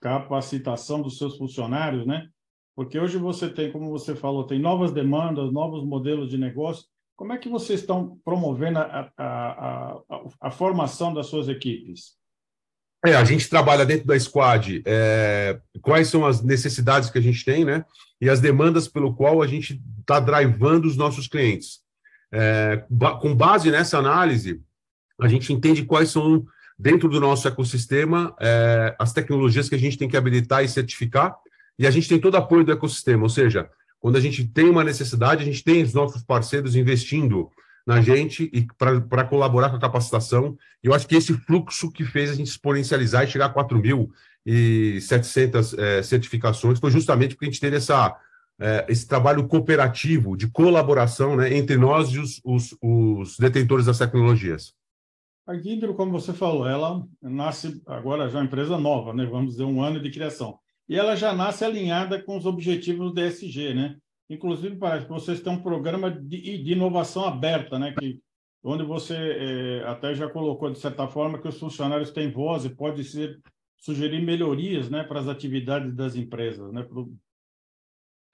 capacitação 0.02 1.04
dos 1.04 1.20
seus 1.20 1.38
funcionários, 1.38 2.08
né? 2.08 2.28
Porque 2.76 3.00
hoje 3.00 3.20
você 3.20 3.48
tem, 3.48 3.72
como 3.72 3.92
você 3.92 4.16
falou, 4.16 4.44
tem 4.44 4.58
novas 4.58 4.92
demandas, 4.92 5.54
novos 5.54 5.86
modelos 5.86 6.32
de 6.32 6.38
negócio. 6.40 6.86
Como 7.16 7.32
é 7.32 7.38
que 7.38 7.48
vocês 7.48 7.82
estão 7.82 8.20
promovendo 8.26 8.80
a, 8.80 9.12
a, 9.16 9.22
a, 9.28 10.02
a 10.42 10.52
formação 10.52 11.14
das 11.14 11.28
suas 11.28 11.48
equipes? 11.48 12.16
É, 13.06 13.16
a 13.16 13.24
gente 13.24 13.48
trabalha 13.48 13.86
dentro 13.86 14.08
da 14.08 14.20
squad 14.20 14.82
é, 14.84 15.60
quais 15.80 16.08
são 16.08 16.26
as 16.26 16.42
necessidades 16.42 17.12
que 17.12 17.20
a 17.20 17.22
gente 17.22 17.46
tem, 17.46 17.64
né? 17.64 17.86
E 18.20 18.28
as 18.28 18.40
demandas 18.40 18.88
pelo 18.88 19.16
qual 19.16 19.44
a 19.44 19.48
gente 19.48 19.80
está 20.00 20.20
drivando 20.20 20.88
os 20.88 20.98
nossos 20.98 21.28
clientes. 21.28 21.86
É, 22.32 22.84
com 23.22 23.36
base 23.36 23.72
nessa 23.72 23.98
análise, 23.98 24.62
a 25.20 25.28
gente 25.28 25.52
entende 25.52 25.86
quais 25.86 26.10
são, 26.10 26.46
dentro 26.78 27.10
do 27.10 27.20
nosso 27.20 27.48
ecossistema, 27.48 28.36
é, 28.40 28.96
as 29.00 29.14
tecnologias 29.14 29.70
que 29.70 29.76
a 29.76 29.80
gente 29.80 29.98
tem 29.98 30.08
que 30.08 30.18
habilitar 30.18 30.64
e 30.64 30.68
certificar, 30.68 31.36
e 31.80 31.88
a 31.88 31.92
gente 31.92 32.10
tem 32.10 32.20
todo 32.20 32.36
apoio 32.36 32.64
do 32.64 32.72
ecossistema, 32.72 33.24
ou 33.24 33.30
seja, 33.30 33.70
quando 34.00 34.16
a 34.16 34.22
gente 34.22 34.48
tem 34.48 34.70
uma 34.70 34.84
necessidade, 34.84 35.42
a 35.42 35.46
gente 35.46 35.64
tem 35.64 35.82
os 35.84 35.94
nossos 35.94 36.24
parceiros 36.24 36.76
investindo 36.76 37.50
na 37.86 38.02
gente 38.02 38.50
e 38.54 38.66
para 38.78 39.24
colaborar 39.24 39.70
com 39.70 39.78
a 39.78 39.80
capacitação. 39.80 40.58
Eu 40.84 40.94
acho 40.94 41.08
que 41.08 41.16
esse 41.16 41.34
fluxo 41.34 41.90
que 41.90 42.04
fez 42.04 42.30
a 42.30 42.34
gente 42.34 42.48
exponencializar 42.48 43.24
e 43.24 43.28
chegar 43.28 43.46
a 43.46 43.54
4.700 43.54 45.80
é, 45.80 46.04
certificações 46.04 46.80
foi 46.80 46.92
justamente 46.92 47.36
porque 47.36 47.46
a 47.46 47.50
gente 47.50 47.62
teve 47.62 47.78
essa, 47.78 48.14
é, 48.60 48.86
esse 48.90 49.08
trabalho 49.08 49.48
cooperativo 49.48 50.36
de 50.36 50.50
colaboração 50.50 51.36
né, 51.36 51.56
entre 51.56 51.78
nós 51.78 52.10
e 52.10 52.20
os, 52.20 52.42
os, 52.44 52.76
os 52.82 53.38
detentores 53.38 53.86
das 53.86 53.98
tecnologias. 53.98 54.74
A 55.46 55.56
Guindro, 55.56 55.94
como 55.94 56.12
você 56.12 56.34
falou, 56.34 56.68
ela 56.68 57.06
nasce 57.22 57.82
agora 57.86 58.30
já 58.30 58.40
uma 58.40 58.46
empresa 58.46 58.78
nova, 58.78 59.14
né? 59.14 59.26
vamos 59.26 59.52
dizer, 59.52 59.64
um 59.64 59.82
ano 59.82 60.02
de 60.02 60.12
criação 60.12 60.60
e 60.90 60.96
ela 60.96 61.16
já 61.16 61.34
nasce 61.34 61.66
alinhada 61.66 62.22
com 62.22 62.38
os 62.38 62.46
objetivos 62.46 63.12
do 63.12 63.14
DSG, 63.14 63.74
né? 63.74 63.98
Inclusive, 64.30 64.76
parece 64.78 65.06
que 65.06 65.12
vocês 65.12 65.42
têm 65.42 65.54
um 65.54 65.62
programa 65.62 66.10
de, 66.10 66.64
de 66.64 66.72
inovação 66.72 67.26
aberta, 67.26 67.78
né? 67.78 67.94
Que, 67.98 68.22
onde 68.64 68.84
você 68.84 69.16
é, 69.16 69.84
até 69.88 70.14
já 70.16 70.30
colocou, 70.30 70.72
de 70.72 70.80
certa 70.80 71.08
forma, 71.08 71.40
que 71.40 71.48
os 71.48 71.60
funcionários 71.60 72.12
têm 72.12 72.32
voz 72.32 72.66
e 72.66 72.70
pode 72.70 73.04
ser, 73.04 73.40
sugerir 73.78 74.22
melhorias 74.22 74.90
né, 74.90 75.04
para 75.04 75.20
as 75.20 75.28
atividades 75.28 75.94
das 75.94 76.16
empresas. 76.16 76.74
Né? 76.74 76.86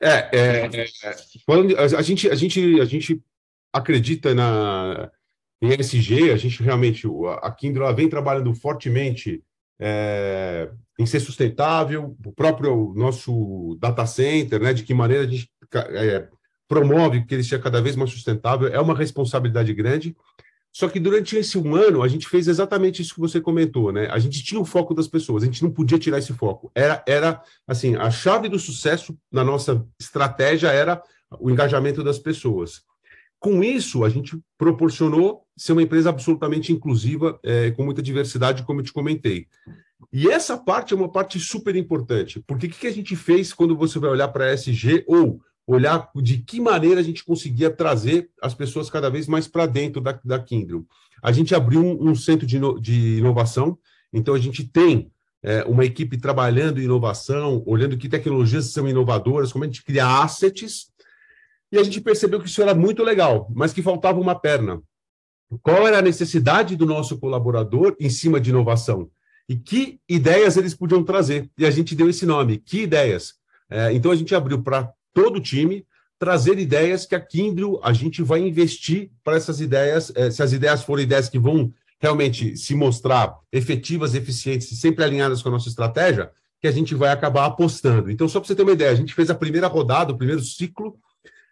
É, 0.03 0.29
é, 0.33 0.65
é, 0.65 1.15
quando 1.45 1.77
a, 1.77 2.01
gente, 2.01 2.29
a, 2.29 2.35
gente, 2.35 2.81
a 2.81 2.85
gente 2.85 3.21
acredita 3.71 4.35
na, 4.35 5.09
em 5.61 5.71
SG, 5.79 6.31
a 6.31 6.37
gente 6.37 6.61
realmente, 6.61 7.07
a 7.41 7.49
Kindle 7.51 7.95
vem 7.95 8.09
trabalhando 8.09 8.53
fortemente 8.53 9.41
é, 9.79 10.69
em 10.99 11.05
ser 11.05 11.21
sustentável, 11.21 12.15
o 12.25 12.33
próprio 12.33 12.93
nosso 12.95 13.77
data 13.79 14.05
center, 14.05 14.61
né, 14.61 14.73
de 14.73 14.83
que 14.83 14.93
maneira 14.93 15.23
a 15.23 15.27
gente 15.27 15.49
é, 15.73 16.27
promove 16.67 17.25
que 17.25 17.33
ele 17.33 17.43
seja 17.43 17.59
cada 17.59 17.81
vez 17.81 17.95
mais 17.95 18.11
sustentável, 18.11 18.67
é 18.67 18.79
uma 18.79 18.95
responsabilidade 18.95 19.73
grande. 19.73 20.15
Só 20.73 20.89
que 20.89 20.99
durante 20.99 21.35
esse 21.35 21.55
um 21.55 21.75
ano, 21.75 22.01
a 22.01 22.07
gente 22.07 22.27
fez 22.27 22.47
exatamente 22.47 22.99
isso 22.99 23.13
que 23.13 23.19
você 23.19 23.39
comentou, 23.39 23.91
né? 23.91 24.07
A 24.09 24.17
gente 24.17 24.43
tinha 24.43 24.59
o 24.59 24.65
foco 24.65 24.95
das 24.95 25.07
pessoas, 25.07 25.43
a 25.43 25.45
gente 25.45 25.61
não 25.61 25.69
podia 25.69 25.99
tirar 25.99 26.17
esse 26.17 26.33
foco. 26.33 26.71
Era, 26.73 27.03
era 27.07 27.39
assim, 27.67 27.95
a 27.95 28.09
chave 28.09 28.49
do 28.49 28.57
sucesso 28.57 29.15
na 29.31 29.43
nossa 29.43 29.85
estratégia 29.99 30.69
era 30.69 30.99
o 31.39 31.51
engajamento 31.51 32.03
das 32.03 32.17
pessoas. 32.17 32.81
Com 33.39 33.63
isso, 33.63 34.03
a 34.03 34.09
gente 34.09 34.39
proporcionou 34.57 35.43
ser 35.55 35.73
uma 35.73 35.83
empresa 35.83 36.09
absolutamente 36.09 36.73
inclusiva, 36.73 37.39
é, 37.43 37.69
com 37.71 37.83
muita 37.83 38.01
diversidade, 38.01 38.63
como 38.63 38.79
eu 38.79 38.85
te 38.85 38.93
comentei. 38.93 39.47
E 40.11 40.27
essa 40.27 40.57
parte 40.57 40.93
é 40.93 40.97
uma 40.97 41.11
parte 41.11 41.39
super 41.39 41.75
importante, 41.75 42.43
porque 42.47 42.65
o 42.65 42.69
que, 42.69 42.87
a 42.87 42.91
gente 42.91 43.15
fez 43.15 43.53
quando 43.53 43.75
você 43.75 43.99
vai 43.99 44.09
olhar 44.09 44.27
para 44.29 44.51
SG 44.53 45.03
ou 45.07 45.39
olhar 45.65 46.09
de 46.15 46.37
que 46.39 46.59
maneira 46.59 46.99
a 46.99 47.03
gente 47.03 47.23
conseguia 47.23 47.69
trazer 47.69 48.29
as 48.41 48.53
pessoas 48.53 48.89
cada 48.89 49.09
vez 49.09 49.27
mais 49.27 49.47
para 49.47 49.65
dentro 49.65 50.01
da, 50.01 50.19
da 50.23 50.39
Kindle? 50.39 50.85
A 51.21 51.31
gente 51.31 51.55
abriu 51.55 51.81
um, 51.83 52.09
um 52.09 52.15
centro 52.15 52.45
de, 52.45 52.59
de, 52.81 53.17
inovação, 53.17 53.77
então 54.11 54.33
a 54.33 54.39
gente 54.39 54.63
tem 54.67 55.11
é, 55.41 55.63
uma 55.63 55.85
equipe 55.85 56.17
trabalhando 56.17 56.79
em 56.79 56.85
inovação, 56.85 57.63
olhando 57.65 57.97
que 57.97 58.09
tecnologias 58.09 58.71
são 58.71 58.87
inovadoras, 58.87 59.51
como 59.51 59.63
a 59.63 59.67
gente 59.67 59.83
cria 59.83 60.21
assets, 60.21 60.91
e 61.71 61.77
a 61.77 61.83
gente 61.83 62.01
percebeu 62.01 62.39
que 62.39 62.47
isso 62.47 62.61
era 62.61 62.75
muito 62.75 63.03
legal, 63.03 63.49
mas 63.55 63.73
que 63.73 63.81
faltava 63.81 64.19
uma 64.19 64.35
perna. 64.35 64.81
Qual 65.61 65.87
era 65.87 65.99
a 65.99 66.01
necessidade 66.01 66.75
do 66.75 66.85
nosso 66.85 67.17
colaborador 67.17 67.95
em 67.99 68.09
cima 68.09 68.39
de 68.39 68.49
inovação? 68.49 69.09
e 69.47 69.55
que 69.55 69.99
ideias 70.07 70.57
eles 70.57 70.73
podiam 70.73 71.03
trazer. 71.03 71.49
E 71.57 71.65
a 71.65 71.71
gente 71.71 71.95
deu 71.95 72.09
esse 72.09 72.25
nome, 72.25 72.57
que 72.57 72.83
ideias. 72.83 73.35
É, 73.69 73.91
então 73.93 74.11
a 74.11 74.15
gente 74.15 74.33
abriu 74.33 74.61
para 74.61 74.91
todo 75.13 75.37
o 75.37 75.41
time 75.41 75.85
trazer 76.19 76.57
ideias 76.57 77.05
que 77.05 77.15
a 77.15 77.19
Kindle 77.19 77.81
a 77.83 77.91
gente 77.91 78.21
vai 78.21 78.39
investir 78.39 79.11
para 79.23 79.35
essas 79.35 79.59
ideias, 79.59 80.11
é, 80.15 80.31
se 80.31 80.41
as 80.41 80.53
ideias 80.53 80.83
forem 80.83 81.03
ideias 81.03 81.27
que 81.27 81.37
vão 81.37 81.73
realmente 81.99 82.55
se 82.57 82.73
mostrar 82.75 83.37
efetivas, 83.51 84.15
eficientes 84.15 84.71
e 84.71 84.75
sempre 84.75 85.03
alinhadas 85.03 85.41
com 85.41 85.49
a 85.49 85.51
nossa 85.51 85.69
estratégia, 85.69 86.31
que 86.61 86.67
a 86.67 86.71
gente 86.71 86.95
vai 86.95 87.09
acabar 87.09 87.45
apostando. 87.45 88.09
Então, 88.09 88.27
só 88.27 88.39
para 88.39 88.47
você 88.47 88.55
ter 88.55 88.63
uma 88.63 88.71
ideia, 88.71 88.91
a 88.91 88.95
gente 88.95 89.13
fez 89.13 89.29
a 89.29 89.35
primeira 89.35 89.67
rodada, 89.67 90.13
o 90.13 90.17
primeiro 90.17 90.41
ciclo, 90.41 90.97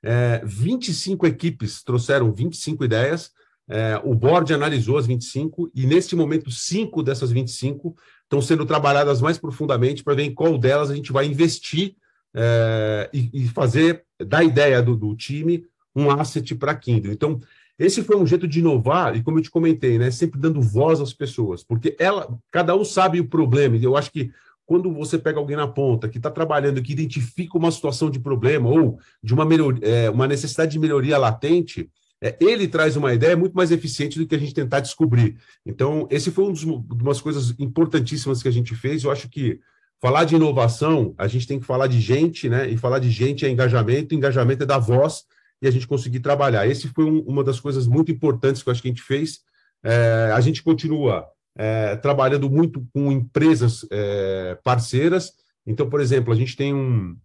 é, 0.04 0.42
25 0.46 1.28
equipes 1.28 1.84
trouxeram 1.84 2.34
25 2.34 2.86
ideias, 2.86 3.32
é, 3.70 4.00
o 4.04 4.16
board 4.16 4.54
analisou 4.54 4.98
as 4.98 5.06
25 5.06 5.70
e, 5.76 5.86
neste 5.86 6.16
momento, 6.16 6.50
cinco 6.50 7.04
dessas 7.04 7.32
25 7.32 7.96
estão 8.24 8.42
sendo 8.42 8.66
trabalhadas 8.66 9.22
mais 9.22 9.38
profundamente 9.38 10.04
para 10.04 10.16
ver 10.16 10.24
em 10.24 10.34
qual 10.34 10.58
delas 10.58 10.90
a 10.90 10.96
gente 10.96 11.12
vai 11.12 11.26
investir 11.26 11.96
é, 12.36 13.10
e, 13.14 13.30
e, 13.34 13.48
fazer 13.48 14.04
da 14.20 14.44
ideia 14.44 14.82
do, 14.82 14.96
do 14.96 15.16
time 15.16 15.66
um 15.96 16.10
asset 16.10 16.56
para 16.56 16.76
Kindle. 16.76 17.12
Então, 17.12 17.40
esse 17.78 18.04
foi 18.04 18.16
um 18.16 18.26
jeito 18.26 18.48
de 18.48 18.60
inovar, 18.60 19.16
e 19.16 19.24
como 19.24 19.40
eu 19.40 19.44
te 19.44 19.50
comentei, 19.50 19.98
né, 19.98 20.12
sempre 20.12 20.40
dando 20.40 20.62
voz 20.62 21.02
às 21.02 21.14
pessoas, 21.14 21.64
porque 21.64 21.96
ela, 22.00 22.38
cada 22.52 22.76
um 22.76 22.86
sabe 22.86 23.20
o 23.20 23.28
problema, 23.28 23.76
eu 23.78 23.98
acho 23.98 24.12
que 24.12 24.32
quando 24.66 24.94
você 24.94 25.18
pega 25.18 25.38
alguém 25.38 25.58
na 25.58 25.68
ponta 25.68 26.08
que 26.08 26.18
está 26.18 26.32
trabalhando, 26.32 26.82
que 26.82 26.94
identifica 26.94 27.58
uma 27.58 27.72
situação 27.72 28.10
de 28.10 28.20
problema 28.20 28.70
ou 28.70 29.00
de 29.22 29.34
uma, 29.34 29.44
melhor, 29.44 29.78
é, 29.82 30.10
uma 30.10 30.28
necessidade 30.28 30.72
de 30.72 30.80
melhoria 30.80 31.18
latente, 31.18 31.90
é, 32.24 32.38
ele 32.40 32.68
traz 32.68 32.96
uma 32.96 33.14
ideia 33.14 33.36
muito 33.36 33.54
mais 33.54 33.72
eficiente 33.72 34.18
do 34.18 34.26
que 34.26 34.36
a 34.36 34.38
gente 34.38 34.54
tentar 34.54 34.80
descobrir. 34.80 35.36
Então, 35.66 36.08
esse 36.10 36.32
foi 36.32 36.46
um 36.46 36.54
dos, 36.54 36.64
umas 36.64 37.20
coisas 37.20 37.54
importantíssimas 37.60 38.42
que 38.42 38.48
a 38.48 38.52
gente 38.52 38.76
fez. 38.76 39.04
Eu 39.04 39.12
acho 39.12 39.28
que 39.28 39.60
falar 40.02 40.26
de 40.26 40.36
inovação, 40.36 41.14
a 41.18 41.28
gente 41.28 41.48
tem 41.48 41.60
que 41.60 41.66
falar 41.66 41.88
de 41.88 42.02
gente, 42.02 42.50
né? 42.50 42.68
E 42.68 42.76
falar 42.76 43.00
de 43.00 43.12
gente 43.12 43.46
é 43.46 43.50
engajamento, 43.50 44.16
engajamento 44.16 44.64
é 44.64 44.66
da 44.66 44.80
voz 44.80 45.24
e 45.62 45.68
a 45.68 45.72
gente 45.72 45.88
conseguir 45.88 46.20
trabalhar. 46.22 46.66
Esse 46.68 46.88
foi 46.88 47.06
um, 47.06 47.20
uma 47.20 47.44
das 47.44 47.60
coisas 47.60 47.86
muito 47.88 48.12
importantes 48.12 48.64
que 48.64 48.70
eu 48.70 48.72
acho 48.72 48.82
que 48.82 48.88
a 48.88 48.92
gente 48.92 49.04
fez. 49.04 49.40
É, 49.84 50.32
a 50.34 50.42
gente 50.42 50.64
continua 50.64 51.28
é, 51.56 51.96
trabalhando 51.98 52.50
muito 52.50 52.86
com 52.94 53.12
empresas 53.12 53.86
é, 53.92 54.58
parceiras. 54.64 55.34
Então, 55.68 55.88
por 55.88 56.02
exemplo, 56.02 56.34
a 56.34 56.36
gente 56.36 56.56
tem 56.56 56.74
um 56.74 57.16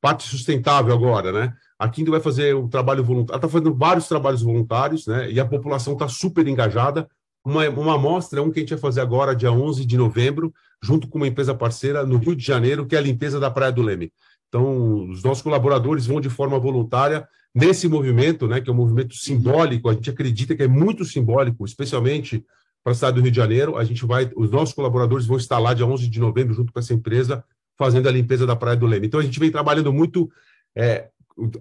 parte 0.00 0.24
sustentável 0.24 0.94
agora, 0.94 1.32
né? 1.32 1.52
A 1.78 1.88
Kindle 1.88 2.12
vai 2.12 2.20
fazer 2.20 2.54
um 2.56 2.68
trabalho 2.68 3.04
voluntário, 3.04 3.38
está 3.38 3.48
fazendo 3.48 3.74
vários 3.74 4.08
trabalhos 4.08 4.40
voluntários, 4.40 5.06
né? 5.06 5.30
E 5.30 5.38
a 5.38 5.44
população 5.44 5.92
está 5.92 6.08
super 6.08 6.46
engajada. 6.46 7.06
Uma, 7.44 7.68
uma 7.68 7.94
amostra, 7.94 8.42
um 8.42 8.50
que 8.50 8.60
a 8.60 8.62
gente 8.62 8.70
vai 8.70 8.78
fazer 8.78 9.00
agora, 9.00 9.34
dia 9.34 9.50
11 9.50 9.84
de 9.84 9.96
novembro, 9.96 10.52
junto 10.82 11.08
com 11.08 11.18
uma 11.18 11.26
empresa 11.26 11.54
parceira 11.54 12.04
no 12.06 12.16
Rio 12.18 12.36
de 12.36 12.44
Janeiro, 12.44 12.86
que 12.86 12.94
é 12.94 12.98
a 12.98 13.02
limpeza 13.02 13.40
da 13.40 13.50
Praia 13.50 13.72
do 13.72 13.82
Leme. 13.82 14.12
Então, 14.48 15.08
os 15.08 15.22
nossos 15.22 15.42
colaboradores 15.42 16.06
vão 16.06 16.20
de 16.20 16.28
forma 16.28 16.58
voluntária 16.58 17.26
nesse 17.54 17.88
movimento, 17.88 18.46
né, 18.46 18.60
que 18.60 18.70
é 18.70 18.72
um 18.72 18.76
movimento 18.76 19.14
simbólico, 19.14 19.88
a 19.88 19.94
gente 19.94 20.10
acredita 20.10 20.54
que 20.54 20.62
é 20.62 20.68
muito 20.68 21.04
simbólico, 21.04 21.64
especialmente 21.64 22.44
para 22.82 22.92
a 22.92 22.94
cidade 22.94 23.16
do 23.16 23.22
Rio 23.22 23.30
de 23.30 23.36
Janeiro. 23.36 23.76
A 23.76 23.84
gente 23.84 24.04
vai, 24.04 24.30
os 24.36 24.50
nossos 24.50 24.74
colaboradores 24.74 25.26
vão 25.26 25.36
estar 25.36 25.58
lá 25.58 25.74
dia 25.74 25.86
11 25.86 26.08
de 26.08 26.20
novembro, 26.20 26.54
junto 26.54 26.72
com 26.72 26.78
essa 26.78 26.94
empresa, 26.94 27.44
fazendo 27.78 28.08
a 28.08 28.12
limpeza 28.12 28.46
da 28.46 28.56
Praia 28.56 28.76
do 28.76 28.86
Leme. 28.86 29.06
Então, 29.06 29.20
a 29.20 29.22
gente 29.22 29.38
vem 29.38 29.50
trabalhando 29.50 29.92
muito 29.92 30.30
é, 30.76 31.08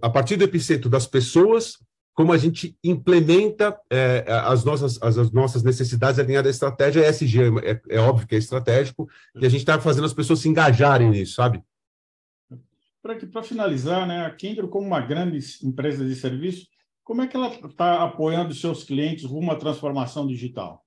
a 0.02 0.10
partir 0.10 0.36
do 0.36 0.44
epicentro 0.44 0.90
das 0.90 1.08
pessoas, 1.08 1.78
como 2.14 2.34
a 2.34 2.38
gente 2.38 2.78
implementa 2.84 3.80
é, 3.90 4.26
as, 4.28 4.64
nossas, 4.64 5.02
as, 5.02 5.18
as, 5.18 5.32
nossas 5.32 5.64
necessidades 5.64 6.20
alinhadas 6.20 6.48
à 6.48 6.52
estratégia 6.52 7.08
ESG. 7.08 7.40
É, 7.64 7.82
é, 7.90 8.00
óbvio 8.00 8.28
que 8.28 8.36
é 8.36 8.38
estratégico, 8.38 9.10
e 9.36 9.46
a 9.46 9.50
gente 9.50 9.62
está 9.62 9.80
fazendo 9.80 10.06
as 10.06 10.14
pessoas 10.14 10.40
se 10.40 10.50
engajarem 10.50 11.10
nisso, 11.10 11.36
sabe? 11.36 11.64
Para 13.02 13.44
finalizar, 13.44 14.06
né, 14.08 14.26
a 14.26 14.30
Kindle, 14.30 14.68
como 14.68 14.86
uma 14.86 15.02
grande 15.02 15.40
empresa 15.64 16.06
de 16.06 16.16
serviço, 16.16 16.68
como 17.04 17.22
é 17.22 17.28
que 17.28 17.36
ela 17.36 17.48
está 17.48 18.04
apoiando 18.04 18.54
seus 18.54 18.84
clientes 18.84 19.26
rumo 19.26 19.52
à 19.52 19.56
transformação 19.56 20.28
digital? 20.28 20.86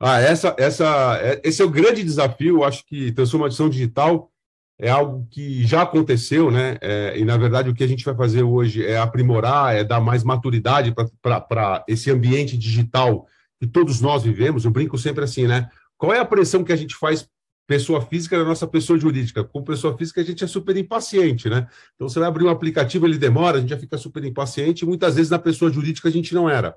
Ah, 0.00 0.20
essa, 0.20 0.54
essa, 0.58 1.18
é, 1.22 1.40
esse 1.44 1.62
é 1.62 1.64
o 1.64 1.70
grande 1.70 2.02
desafio. 2.02 2.64
Acho 2.64 2.84
que 2.84 3.12
transformação 3.12 3.68
digital 3.68 4.30
é 4.78 4.90
algo 4.90 5.26
que 5.30 5.64
já 5.64 5.82
aconteceu, 5.82 6.50
né? 6.50 6.76
É, 6.80 7.18
e, 7.18 7.24
na 7.24 7.36
verdade, 7.36 7.70
o 7.70 7.74
que 7.74 7.84
a 7.84 7.86
gente 7.86 8.04
vai 8.04 8.14
fazer 8.14 8.42
hoje 8.42 8.84
é 8.84 8.98
aprimorar, 8.98 9.74
é 9.74 9.84
dar 9.84 10.00
mais 10.00 10.24
maturidade 10.24 10.92
para 11.22 11.84
esse 11.88 12.10
ambiente 12.10 12.58
digital 12.58 13.26
que 13.60 13.66
todos 13.66 14.00
nós 14.00 14.24
vivemos. 14.24 14.64
Eu 14.64 14.70
brinco 14.70 14.98
sempre 14.98 15.24
assim, 15.24 15.46
né? 15.46 15.68
Qual 15.96 16.12
é 16.12 16.18
a 16.18 16.24
pressão 16.24 16.64
que 16.64 16.72
a 16.72 16.76
gente 16.76 16.96
faz 16.96 17.28
pessoa 17.66 18.02
física 18.02 18.36
na 18.36 18.44
nossa 18.44 18.66
pessoa 18.66 18.98
jurídica? 18.98 19.44
Com 19.44 19.62
pessoa 19.62 19.96
física, 19.96 20.20
a 20.20 20.24
gente 20.24 20.42
é 20.42 20.46
super 20.46 20.76
impaciente, 20.76 21.48
né? 21.48 21.68
Então, 21.94 22.08
você 22.08 22.18
vai 22.18 22.28
abrir 22.28 22.44
um 22.44 22.50
aplicativo, 22.50 23.06
ele 23.06 23.16
demora, 23.16 23.58
a 23.58 23.60
gente 23.60 23.70
já 23.70 23.78
fica 23.78 23.96
super 23.96 24.24
impaciente, 24.24 24.84
e 24.84 24.88
muitas 24.88 25.14
vezes 25.14 25.30
na 25.30 25.38
pessoa 25.38 25.70
jurídica 25.70 26.08
a 26.08 26.12
gente 26.12 26.34
não 26.34 26.50
era. 26.50 26.76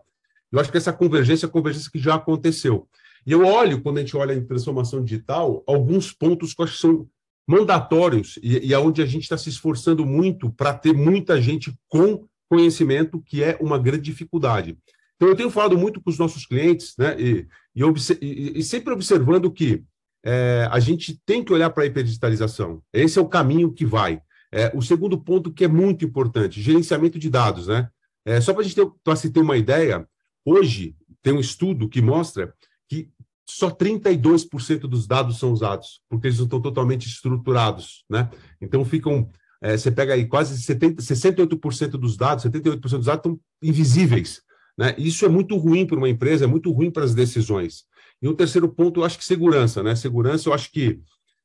Eu 0.52 0.60
acho 0.60 0.72
que 0.72 0.78
essa 0.78 0.94
convergência 0.94 1.46
é 1.46 1.50
a 1.50 1.52
convergência 1.52 1.92
que 1.92 2.00
já 2.00 2.16
aconteceu. 2.16 2.88
E 3.26 3.32
eu 3.32 3.44
olho, 3.46 3.82
quando 3.82 3.98
a 3.98 4.02
gente 4.02 4.16
olha 4.16 4.34
em 4.34 4.46
transformação 4.46 5.04
digital, 5.04 5.64
alguns 5.68 6.14
pontos 6.14 6.54
que 6.54 6.62
eu 6.62 6.64
acho 6.64 6.76
que 6.76 6.80
são 6.80 7.08
mandatórios 7.48 8.38
e, 8.44 8.68
e 8.68 8.74
aonde 8.74 9.02
a 9.02 9.06
gente 9.06 9.24
está 9.24 9.38
se 9.38 9.50
esforçando 9.50 10.06
muito 10.06 10.52
para 10.52 10.74
ter 10.74 10.94
muita 10.94 11.42
gente 11.42 11.74
com 11.88 12.28
conhecimento, 12.50 13.22
que 13.22 13.42
é 13.42 13.58
uma 13.62 13.80
grande 13.80 14.04
dificuldade. 14.04 14.78
Então, 15.16 15.30
eu 15.30 15.36
tenho 15.36 15.50
falado 15.50 15.78
muito 15.78 16.02
com 16.02 16.10
os 16.10 16.20
nossos 16.20 16.46
clientes, 16.46 16.94
né, 16.98 17.16
e, 17.20 17.48
e, 17.76 17.84
e, 18.22 18.60
e 18.60 18.64
sempre 18.64 18.94
observando 18.94 19.52
que 19.52 19.84
é, 20.24 20.68
a 20.72 20.80
gente 20.80 21.20
tem 21.26 21.44
que 21.44 21.54
olhar 21.54 21.70
para 21.70 21.84
a 21.84 21.86
hiperdigitalização. 21.86 22.82
Esse 22.94 23.18
é 23.18 23.22
o 23.22 23.30
caminho 23.30 23.72
que 23.72 23.86
vai. 23.86 24.22
É, 24.52 24.72
o 24.76 24.82
segundo 24.82 25.18
ponto 25.18 25.52
que 25.52 25.64
é 25.64 25.68
muito 25.68 26.06
importante, 26.06 26.62
gerenciamento 26.62 27.20
de 27.20 27.30
dados, 27.30 27.68
né? 27.68 27.90
É, 28.26 28.40
só 28.42 28.54
para 28.54 28.62
a 28.62 28.66
gente 28.66 28.76
ter, 28.76 29.18
se 29.18 29.30
ter 29.30 29.40
uma 29.40 29.58
ideia, 29.58 30.08
hoje 30.46 30.96
tem 31.22 31.34
um 31.34 31.40
estudo 31.40 31.90
que 31.90 32.02
mostra 32.02 32.54
que 32.90 33.10
só 33.48 33.72
32% 33.72 34.82
dos 34.82 35.08
dados 35.08 35.40
são 35.40 35.52
usados, 35.52 36.02
porque 36.10 36.28
eles 36.28 36.38
não 36.38 36.46
estão 36.46 36.62
totalmente 36.62 37.08
estruturados, 37.08 38.04
né? 38.10 38.30
Então 38.62 38.84
ficam, 38.84 39.30
é, 39.62 39.78
você 39.78 39.90
pega 39.90 40.14
aí 40.14 40.26
quase 40.26 40.62
70, 40.62 41.02
68% 41.02 41.92
dos 41.92 42.18
dados, 42.18 42.44
78% 42.46 42.80
dos 42.80 43.06
dados 43.06 43.20
estão 43.20 43.40
invisíveis, 43.62 44.42
né? 44.78 44.94
Isso 44.98 45.26
é 45.26 45.30
muito 45.30 45.56
ruim 45.56 45.86
para 45.86 45.98
uma 45.98 46.10
empresa, 46.10 46.46
é 46.46 46.48
muito 46.48 46.72
ruim 46.72 46.92
para 46.92 47.04
as 47.04 47.16
decisões. 47.16 47.86
E 48.22 48.28
um 48.28 48.36
terceiro 48.36 48.68
ponto, 48.68 49.00
eu 49.00 49.06
acho 49.06 49.18
que 49.18 49.26
segurança, 49.26 49.82
né? 49.82 49.96
Segurança, 49.96 50.50
eu 50.50 50.54
acho 50.54 50.72
que 50.72 51.00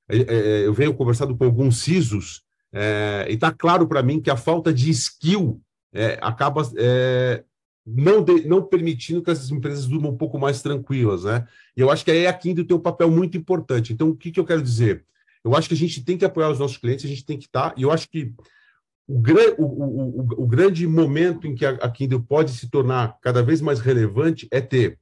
é, 0.08 0.18
é, 0.18 0.66
eu 0.66 0.74
venho 0.74 0.94
conversando 0.94 1.36
com 1.36 1.44
alguns 1.44 1.78
CISOs 1.78 2.42
é, 2.72 3.26
e 3.28 3.34
está 3.34 3.52
claro 3.52 3.86
para 3.86 4.02
mim 4.02 4.20
que 4.20 4.30
a 4.30 4.36
falta 4.36 4.72
de 4.72 4.90
skill 4.90 5.60
é, 5.92 6.18
acaba 6.22 6.62
é, 6.76 7.44
não, 7.86 8.22
de, 8.22 8.46
não 8.46 8.62
permitindo 8.62 9.22
que 9.22 9.30
essas 9.30 9.50
empresas 9.50 9.86
durmam 9.86 10.12
um 10.12 10.16
pouco 10.16 10.38
mais 10.38 10.62
tranquilas, 10.62 11.24
né? 11.24 11.46
E 11.76 11.80
eu 11.80 11.90
acho 11.90 12.04
que 12.04 12.10
aí 12.10 12.26
a 12.26 12.32
Kindle 12.32 12.64
tem 12.64 12.76
um 12.76 12.80
papel 12.80 13.10
muito 13.10 13.36
importante. 13.36 13.92
Então, 13.92 14.10
o 14.10 14.16
que, 14.16 14.30
que 14.30 14.38
eu 14.38 14.44
quero 14.44 14.62
dizer? 14.62 15.04
Eu 15.44 15.56
acho 15.56 15.68
que 15.68 15.74
a 15.74 15.78
gente 15.78 16.04
tem 16.04 16.16
que 16.16 16.24
apoiar 16.24 16.50
os 16.50 16.58
nossos 16.58 16.76
clientes, 16.76 17.04
a 17.04 17.08
gente 17.08 17.24
tem 17.24 17.38
que 17.38 17.46
estar, 17.46 17.70
tá, 17.70 17.74
e 17.76 17.82
eu 17.82 17.90
acho 17.90 18.08
que 18.08 18.32
o, 19.08 19.18
o, 19.18 19.64
o, 19.64 20.44
o, 20.44 20.46
grande 20.46 20.86
momento 20.86 21.46
em 21.46 21.54
que 21.54 21.66
a, 21.66 21.90
Kindle 21.90 22.22
pode 22.22 22.52
se 22.52 22.70
tornar 22.70 23.18
cada 23.20 23.42
vez 23.42 23.60
mais 23.60 23.80
relevante 23.80 24.46
é 24.50 24.60
ter 24.60 24.98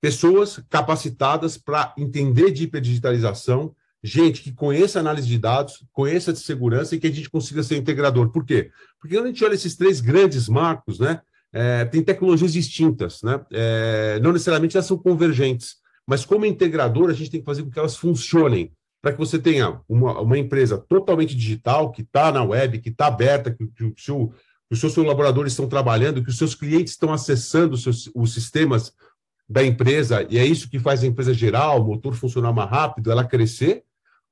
pessoas 0.00 0.60
capacitadas 0.70 1.58
para 1.58 1.94
entender 1.96 2.50
de 2.50 2.64
hiperdigitalização, 2.64 3.74
gente 4.02 4.42
que 4.42 4.52
conheça 4.52 4.98
análise 4.98 5.28
de 5.28 5.38
dados, 5.38 5.84
conheça 5.92 6.32
de 6.32 6.40
segurança 6.40 6.96
e 6.96 6.98
que 6.98 7.06
a 7.06 7.10
gente 7.12 7.30
consiga 7.30 7.62
ser 7.62 7.76
integrador. 7.76 8.30
Por 8.30 8.44
quê? 8.44 8.70
Porque 8.98 9.14
quando 9.14 9.26
a 9.26 9.28
gente 9.28 9.44
olha 9.44 9.54
esses 9.54 9.76
três 9.76 10.00
grandes 10.00 10.48
marcos, 10.48 10.98
né, 10.98 11.20
é, 11.52 11.84
tem 11.84 12.02
tecnologias 12.02 12.52
distintas, 12.52 13.22
né? 13.22 13.40
É, 13.52 14.18
não 14.20 14.32
necessariamente 14.32 14.76
elas 14.76 14.86
são 14.86 14.96
convergentes, 14.96 15.76
mas 16.06 16.24
como 16.24 16.46
integrador, 16.46 17.10
a 17.10 17.12
gente 17.12 17.30
tem 17.30 17.40
que 17.40 17.46
fazer 17.46 17.62
com 17.62 17.70
que 17.70 17.78
elas 17.78 17.96
funcionem, 17.96 18.72
para 19.02 19.12
que 19.12 19.18
você 19.18 19.38
tenha 19.38 19.80
uma, 19.88 20.20
uma 20.20 20.38
empresa 20.38 20.78
totalmente 20.78 21.36
digital, 21.36 21.90
que 21.90 22.02
está 22.02 22.32
na 22.32 22.42
web, 22.42 22.78
que 22.78 22.88
está 22.88 23.06
aberta, 23.06 23.50
que, 23.50 23.66
que, 23.66 23.84
o 23.84 23.94
seu, 23.96 24.28
que 24.68 24.74
os 24.74 24.80
seus 24.80 24.94
colaboradores 24.94 25.52
estão 25.52 25.68
trabalhando, 25.68 26.22
que 26.22 26.30
os 26.30 26.38
seus 26.38 26.54
clientes 26.54 26.92
estão 26.92 27.12
acessando 27.12 27.74
os, 27.74 27.82
seus, 27.82 28.10
os 28.14 28.32
sistemas 28.32 28.92
da 29.48 29.62
empresa, 29.62 30.26
e 30.30 30.38
é 30.38 30.46
isso 30.46 30.70
que 30.70 30.78
faz 30.78 31.02
a 31.02 31.06
empresa 31.06 31.34
gerar, 31.34 31.74
o 31.74 31.84
motor 31.84 32.14
funcionar 32.14 32.52
mais 32.52 32.70
rápido, 32.70 33.10
ela 33.10 33.24
crescer. 33.24 33.82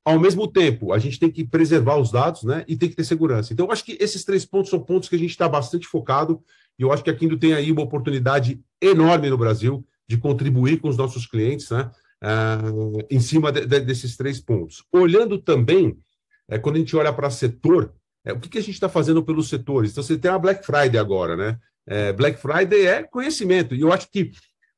Ao 0.03 0.19
mesmo 0.19 0.49
tempo, 0.49 0.95
a 0.95 0.99
gente 0.99 1.19
tem 1.19 1.31
que 1.31 1.45
preservar 1.45 1.97
os 1.97 2.11
dados 2.11 2.43
né, 2.45 2.65
e 2.67 2.75
tem 2.75 2.89
que 2.89 2.97
ter 2.97 3.05
segurança. 3.05 3.53
Então, 3.53 3.67
eu 3.67 3.73
acho 3.73 3.85
que 3.85 3.99
esses 4.01 4.25
três 4.25 4.47
pontos 4.47 4.71
são 4.71 4.81
pontos 4.81 5.11
que 5.11 5.17
a 5.17 5.19
gente 5.19 5.31
está 5.31 5.47
bastante 5.47 5.87
focado 5.87 6.43
e 6.79 6.83
eu 6.83 6.93
acho 6.93 7.05
que 7.05 7.11
a 7.11 7.15
Kindle 7.15 7.39
tem 7.39 7.53
aí 7.53 7.71
uma 7.71 7.83
oportunidade 7.83 8.61
enorme 8.81 9.29
no 9.29 9.39
Brasil 9.39 9.85
de 10.09 10.17
contribuir 10.17 10.81
com 10.81 10.89
os 10.89 10.97
nossos 10.97 11.27
clientes 11.27 11.71
né, 11.71 11.91
uh, 12.25 13.07
em 13.11 13.21
cima 13.21 13.53
de, 13.53 13.67
de, 13.67 13.81
desses 13.81 14.17
três 14.17 14.41
pontos. 14.41 14.85
Olhando 14.91 15.39
também, 15.39 15.97
é, 16.49 16.59
quando 16.59 16.77
a 16.77 16.79
gente 16.79 16.97
olha 16.97 17.13
para 17.13 17.31
setor, 17.31 17.95
é, 18.25 18.33
o 18.33 18.41
que, 18.41 18.49
que 18.49 18.59
a 18.59 18.63
gente 18.63 18.75
está 18.75 18.89
fazendo 18.89 19.23
pelos 19.23 19.49
setores? 19.49 19.93
Então, 19.93 20.03
você 20.03 20.19
tem 20.19 20.31
a 20.31 20.39
Black 20.39 20.65
Friday 20.65 20.99
agora, 20.99 21.37
né? 21.37 21.59
É, 21.87 22.13
Black 22.13 22.41
Friday 22.41 22.87
é 22.87 23.03
conhecimento. 23.03 23.75
E 23.75 23.81
eu 23.81 23.93
acho 23.93 24.11
que 24.11 24.33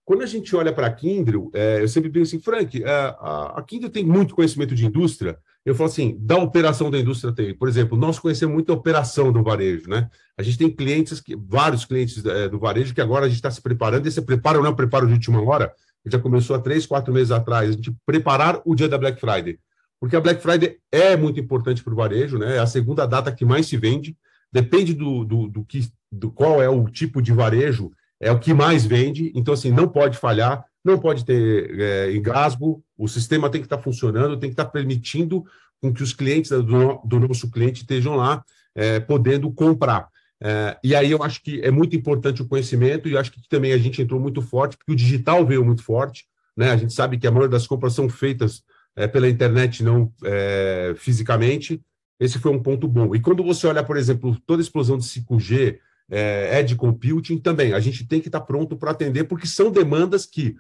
quando 0.05 0.23
a 0.23 0.27
gente 0.27 0.55
olha 0.55 0.73
para 0.73 0.87
a 0.87 0.93
Kindle, 0.93 1.51
é, 1.55 1.81
eu 1.81 1.89
sempre 1.89 2.11
digo 2.11 2.25
assim, 2.25 2.41
Frank, 2.41 2.85
a, 2.85 3.55
a 3.57 3.63
Kindle 3.63 3.91
tem 3.91 4.05
muito 4.05 4.35
conhecimento 4.35 4.75
de 4.75 4.87
indústria, 4.87 5.39
eu 5.65 5.75
falo 5.75 5.89
assim, 5.89 6.17
da 6.19 6.37
operação 6.37 6.91
da 6.91 6.99
indústria 6.99 7.33
tem. 7.33 7.55
Por 7.55 7.69
exemplo, 7.69 7.97
nós 7.97 8.19
conhecemos 8.19 8.53
muito 8.53 8.73
a 8.73 8.75
operação 8.75 9.33
do 9.33 9.43
varejo, 9.43 9.89
né? 9.89 10.09
A 10.37 10.43
gente 10.43 10.59
tem 10.59 10.69
clientes, 10.69 11.21
que, 11.21 11.37
vários 11.37 11.85
clientes 11.85 12.25
é, 12.25 12.49
do 12.49 12.59
varejo 12.59 12.95
que 12.95 13.01
agora 13.01 13.27
a 13.27 13.29
gente 13.29 13.37
está 13.37 13.51
se 13.51 13.63
preparando. 13.63 14.07
Esse 14.07 14.21
preparo 14.21 14.63
não 14.63 14.71
é 14.71 14.75
preparo 14.75 15.07
de 15.07 15.13
última 15.13 15.41
hora, 15.41 15.73
já 16.05 16.19
começou 16.19 16.57
há 16.57 16.59
três, 16.59 16.85
quatro 16.85 17.15
meses 17.15 17.31
atrás, 17.31 17.71
a 17.71 17.73
gente 17.73 17.95
preparar 18.05 18.61
o 18.65 18.75
dia 18.75 18.89
da 18.89 18.99
Black 18.99 19.21
Friday. 19.21 19.59
Porque 20.01 20.17
a 20.17 20.21
Black 20.21 20.43
Friday 20.43 20.79
é 20.91 21.17
muito 21.17 21.39
importante 21.39 21.83
para 21.83 21.93
o 21.93 21.97
varejo, 21.97 22.37
né? 22.37 22.57
É 22.57 22.59
a 22.59 22.67
segunda 22.67 23.07
data 23.07 23.31
que 23.31 23.45
mais 23.45 23.67
se 23.67 23.77
vende. 23.77 24.17
Depende 24.53 24.95
do, 24.95 25.25
do, 25.25 25.49
do, 25.49 25.65
que, 25.65 25.89
do 26.11 26.31
qual 26.31 26.61
é 26.61 26.69
o 26.69 26.89
tipo 26.89 27.23
de 27.23 27.33
varejo, 27.33 27.93
é 28.21 28.33
o 28.33 28.39
que 28.39 28.53
mais 28.53 28.85
vende. 28.85 29.31
Então, 29.33 29.55
assim, 29.55 29.71
não 29.71 29.87
pode 29.87 30.19
falhar 30.19 30.65
não 30.85 30.99
pode 30.99 31.25
ter 31.25 31.81
é, 31.81 32.15
engasgo, 32.15 32.83
o 32.99 33.09
sistema 33.09 33.49
tem 33.49 33.61
que 33.61 33.67
estar 33.67 33.79
funcionando, 33.79 34.39
tem 34.39 34.51
que 34.51 34.55
estar 34.55 34.67
permitindo 34.67 35.45
com 35.81 35.93
que 35.93 36.03
os 36.03 36.13
clientes 36.13 36.51
do, 36.51 37.01
do 37.05 37.21
nosso 37.21 37.51
cliente 37.51 37.83
estejam 37.83 38.17
lá 38.17 38.45
é, 38.75 39.01
podendo 39.01 39.51
comprar. 39.53 40.09
É, 40.41 40.77
e 40.83 40.95
aí 40.95 41.11
eu 41.11 41.23
acho 41.23 41.43
que 41.43 41.61
é 41.61 41.71
muito 41.71 41.95
importante 41.95 42.43
o 42.43 42.49
conhecimento 42.49 43.09
e 43.09 43.17
acho 43.17 43.31
que 43.31 43.41
também 43.49 43.73
a 43.73 43.79
gente 43.79 44.03
entrou 44.03 44.21
muito 44.21 44.43
forte, 44.43 44.77
porque 44.77 44.93
o 44.93 44.97
digital 44.97 45.47
veio 45.47 45.65
muito 45.65 45.83
forte. 45.83 46.27
Né? 46.57 46.71
A 46.71 46.77
gente 46.77 46.93
sabe 46.93 47.17
que 47.17 47.27
a 47.27 47.31
maioria 47.31 47.51
das 47.51 47.67
compras 47.67 47.95
são 47.95 48.09
feitas 48.09 48.63
é, 48.97 49.07
pela 49.07 49.29
internet, 49.29 49.83
não 49.83 50.13
é, 50.25 50.95
fisicamente. 50.97 51.81
Esse 52.19 52.39
foi 52.39 52.53
um 52.53 52.63
ponto 52.63 52.87
bom. 52.89 53.15
E 53.15 53.21
quando 53.21 53.43
você 53.43 53.67
olha, 53.67 53.83
por 53.83 53.97
exemplo, 53.97 54.37
toda 54.47 54.61
a 54.61 54.65
explosão 54.65 54.99
de 54.99 55.05
5G, 55.05 55.79
é, 56.13 56.61
edge 56.61 56.77
computing 56.77 57.39
também, 57.39 57.73
a 57.73 57.81
gente 57.81 58.07
tem 58.07 58.21
que 58.21 58.29
estar 58.29 58.43
pronto 58.43 58.77
para 58.77 58.91
atender, 58.91 59.25
porque 59.25 59.47
são 59.47 59.73
demandas 59.73 60.27
que 60.27 60.55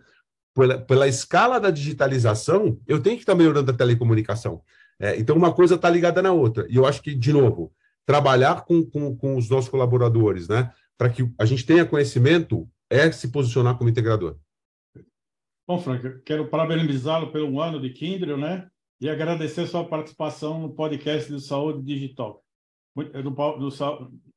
pela, 0.54 0.78
pela 0.78 1.06
escala 1.06 1.60
da 1.60 1.70
digitalização, 1.70 2.78
eu 2.86 3.02
tenho 3.02 3.16
que 3.16 3.22
estar 3.22 3.34
melhorando 3.34 3.70
a 3.70 3.74
telecomunicação. 3.74 4.62
É, 4.98 5.18
então, 5.18 5.36
uma 5.36 5.52
coisa 5.52 5.74
está 5.74 5.90
ligada 5.90 6.22
na 6.22 6.32
outra. 6.32 6.66
E 6.70 6.76
eu 6.76 6.86
acho 6.86 7.02
que, 7.02 7.14
de 7.14 7.34
novo, 7.34 7.70
trabalhar 8.06 8.64
com, 8.64 8.82
com, 8.82 9.14
com 9.14 9.36
os 9.36 9.50
nossos 9.50 9.68
colaboradores, 9.68 10.48
né, 10.48 10.72
para 10.96 11.10
que 11.10 11.30
a 11.38 11.44
gente 11.44 11.66
tenha 11.66 11.84
conhecimento, 11.84 12.66
é 12.88 13.10
se 13.12 13.28
posicionar 13.28 13.76
como 13.76 13.90
integrador. 13.90 14.36
Bom, 15.68 15.78
Frank, 15.78 16.22
quero 16.24 16.48
parabenizá-lo 16.48 17.30
pelo 17.30 17.60
ano 17.60 17.80
de 17.80 17.90
Kindle, 17.90 18.36
né? 18.36 18.68
E 19.00 19.08
agradecer 19.08 19.66
sua 19.66 19.84
participação 19.84 20.60
no 20.60 20.74
podcast 20.74 21.30
do 21.30 21.40
Saúde 21.40 21.82
Digital. 21.82 22.42
No, 22.94 23.58
no, 23.58 23.70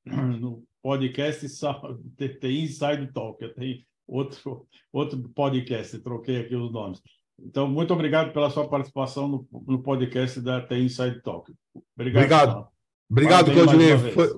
no 0.39 0.63
podcast 0.81 1.47
TI 1.47 2.63
Inside 2.63 3.11
Talk. 3.13 3.47
Tem 3.55 3.85
outro, 4.07 4.67
outro 4.93 5.17
podcast, 5.29 5.97
troquei 5.99 6.41
aqui 6.41 6.55
os 6.55 6.71
nomes. 6.71 7.01
Então, 7.39 7.67
muito 7.67 7.93
obrigado 7.93 8.31
pela 8.31 8.49
sua 8.49 8.67
participação 8.67 9.27
no, 9.27 9.47
no 9.67 9.81
podcast 9.81 10.39
da 10.39 10.61
TI 10.61 10.85
Inside 10.85 11.21
Talk. 11.21 11.51
Obrigado. 11.97 12.67
Obrigado, 13.09 13.49
obrigado 13.49 13.51
Claudinei. 13.53 13.93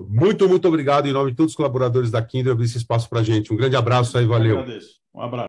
Muito, 0.08 0.48
muito 0.48 0.68
obrigado 0.68 1.06
em 1.06 1.12
nome 1.12 1.30
de 1.30 1.36
todos 1.36 1.52
os 1.52 1.56
colaboradores 1.56 2.10
da 2.10 2.22
Kindle 2.22 2.52
abrir 2.52 2.66
esse 2.66 2.76
espaço 2.76 3.08
para 3.08 3.20
a 3.20 3.22
gente. 3.22 3.52
Um 3.52 3.56
grande 3.56 3.76
abraço 3.76 4.16
aí, 4.18 4.26
valeu. 4.26 4.56
Eu 4.56 4.60
agradeço. 4.60 4.98
Um 5.14 5.22
abraço. 5.22 5.46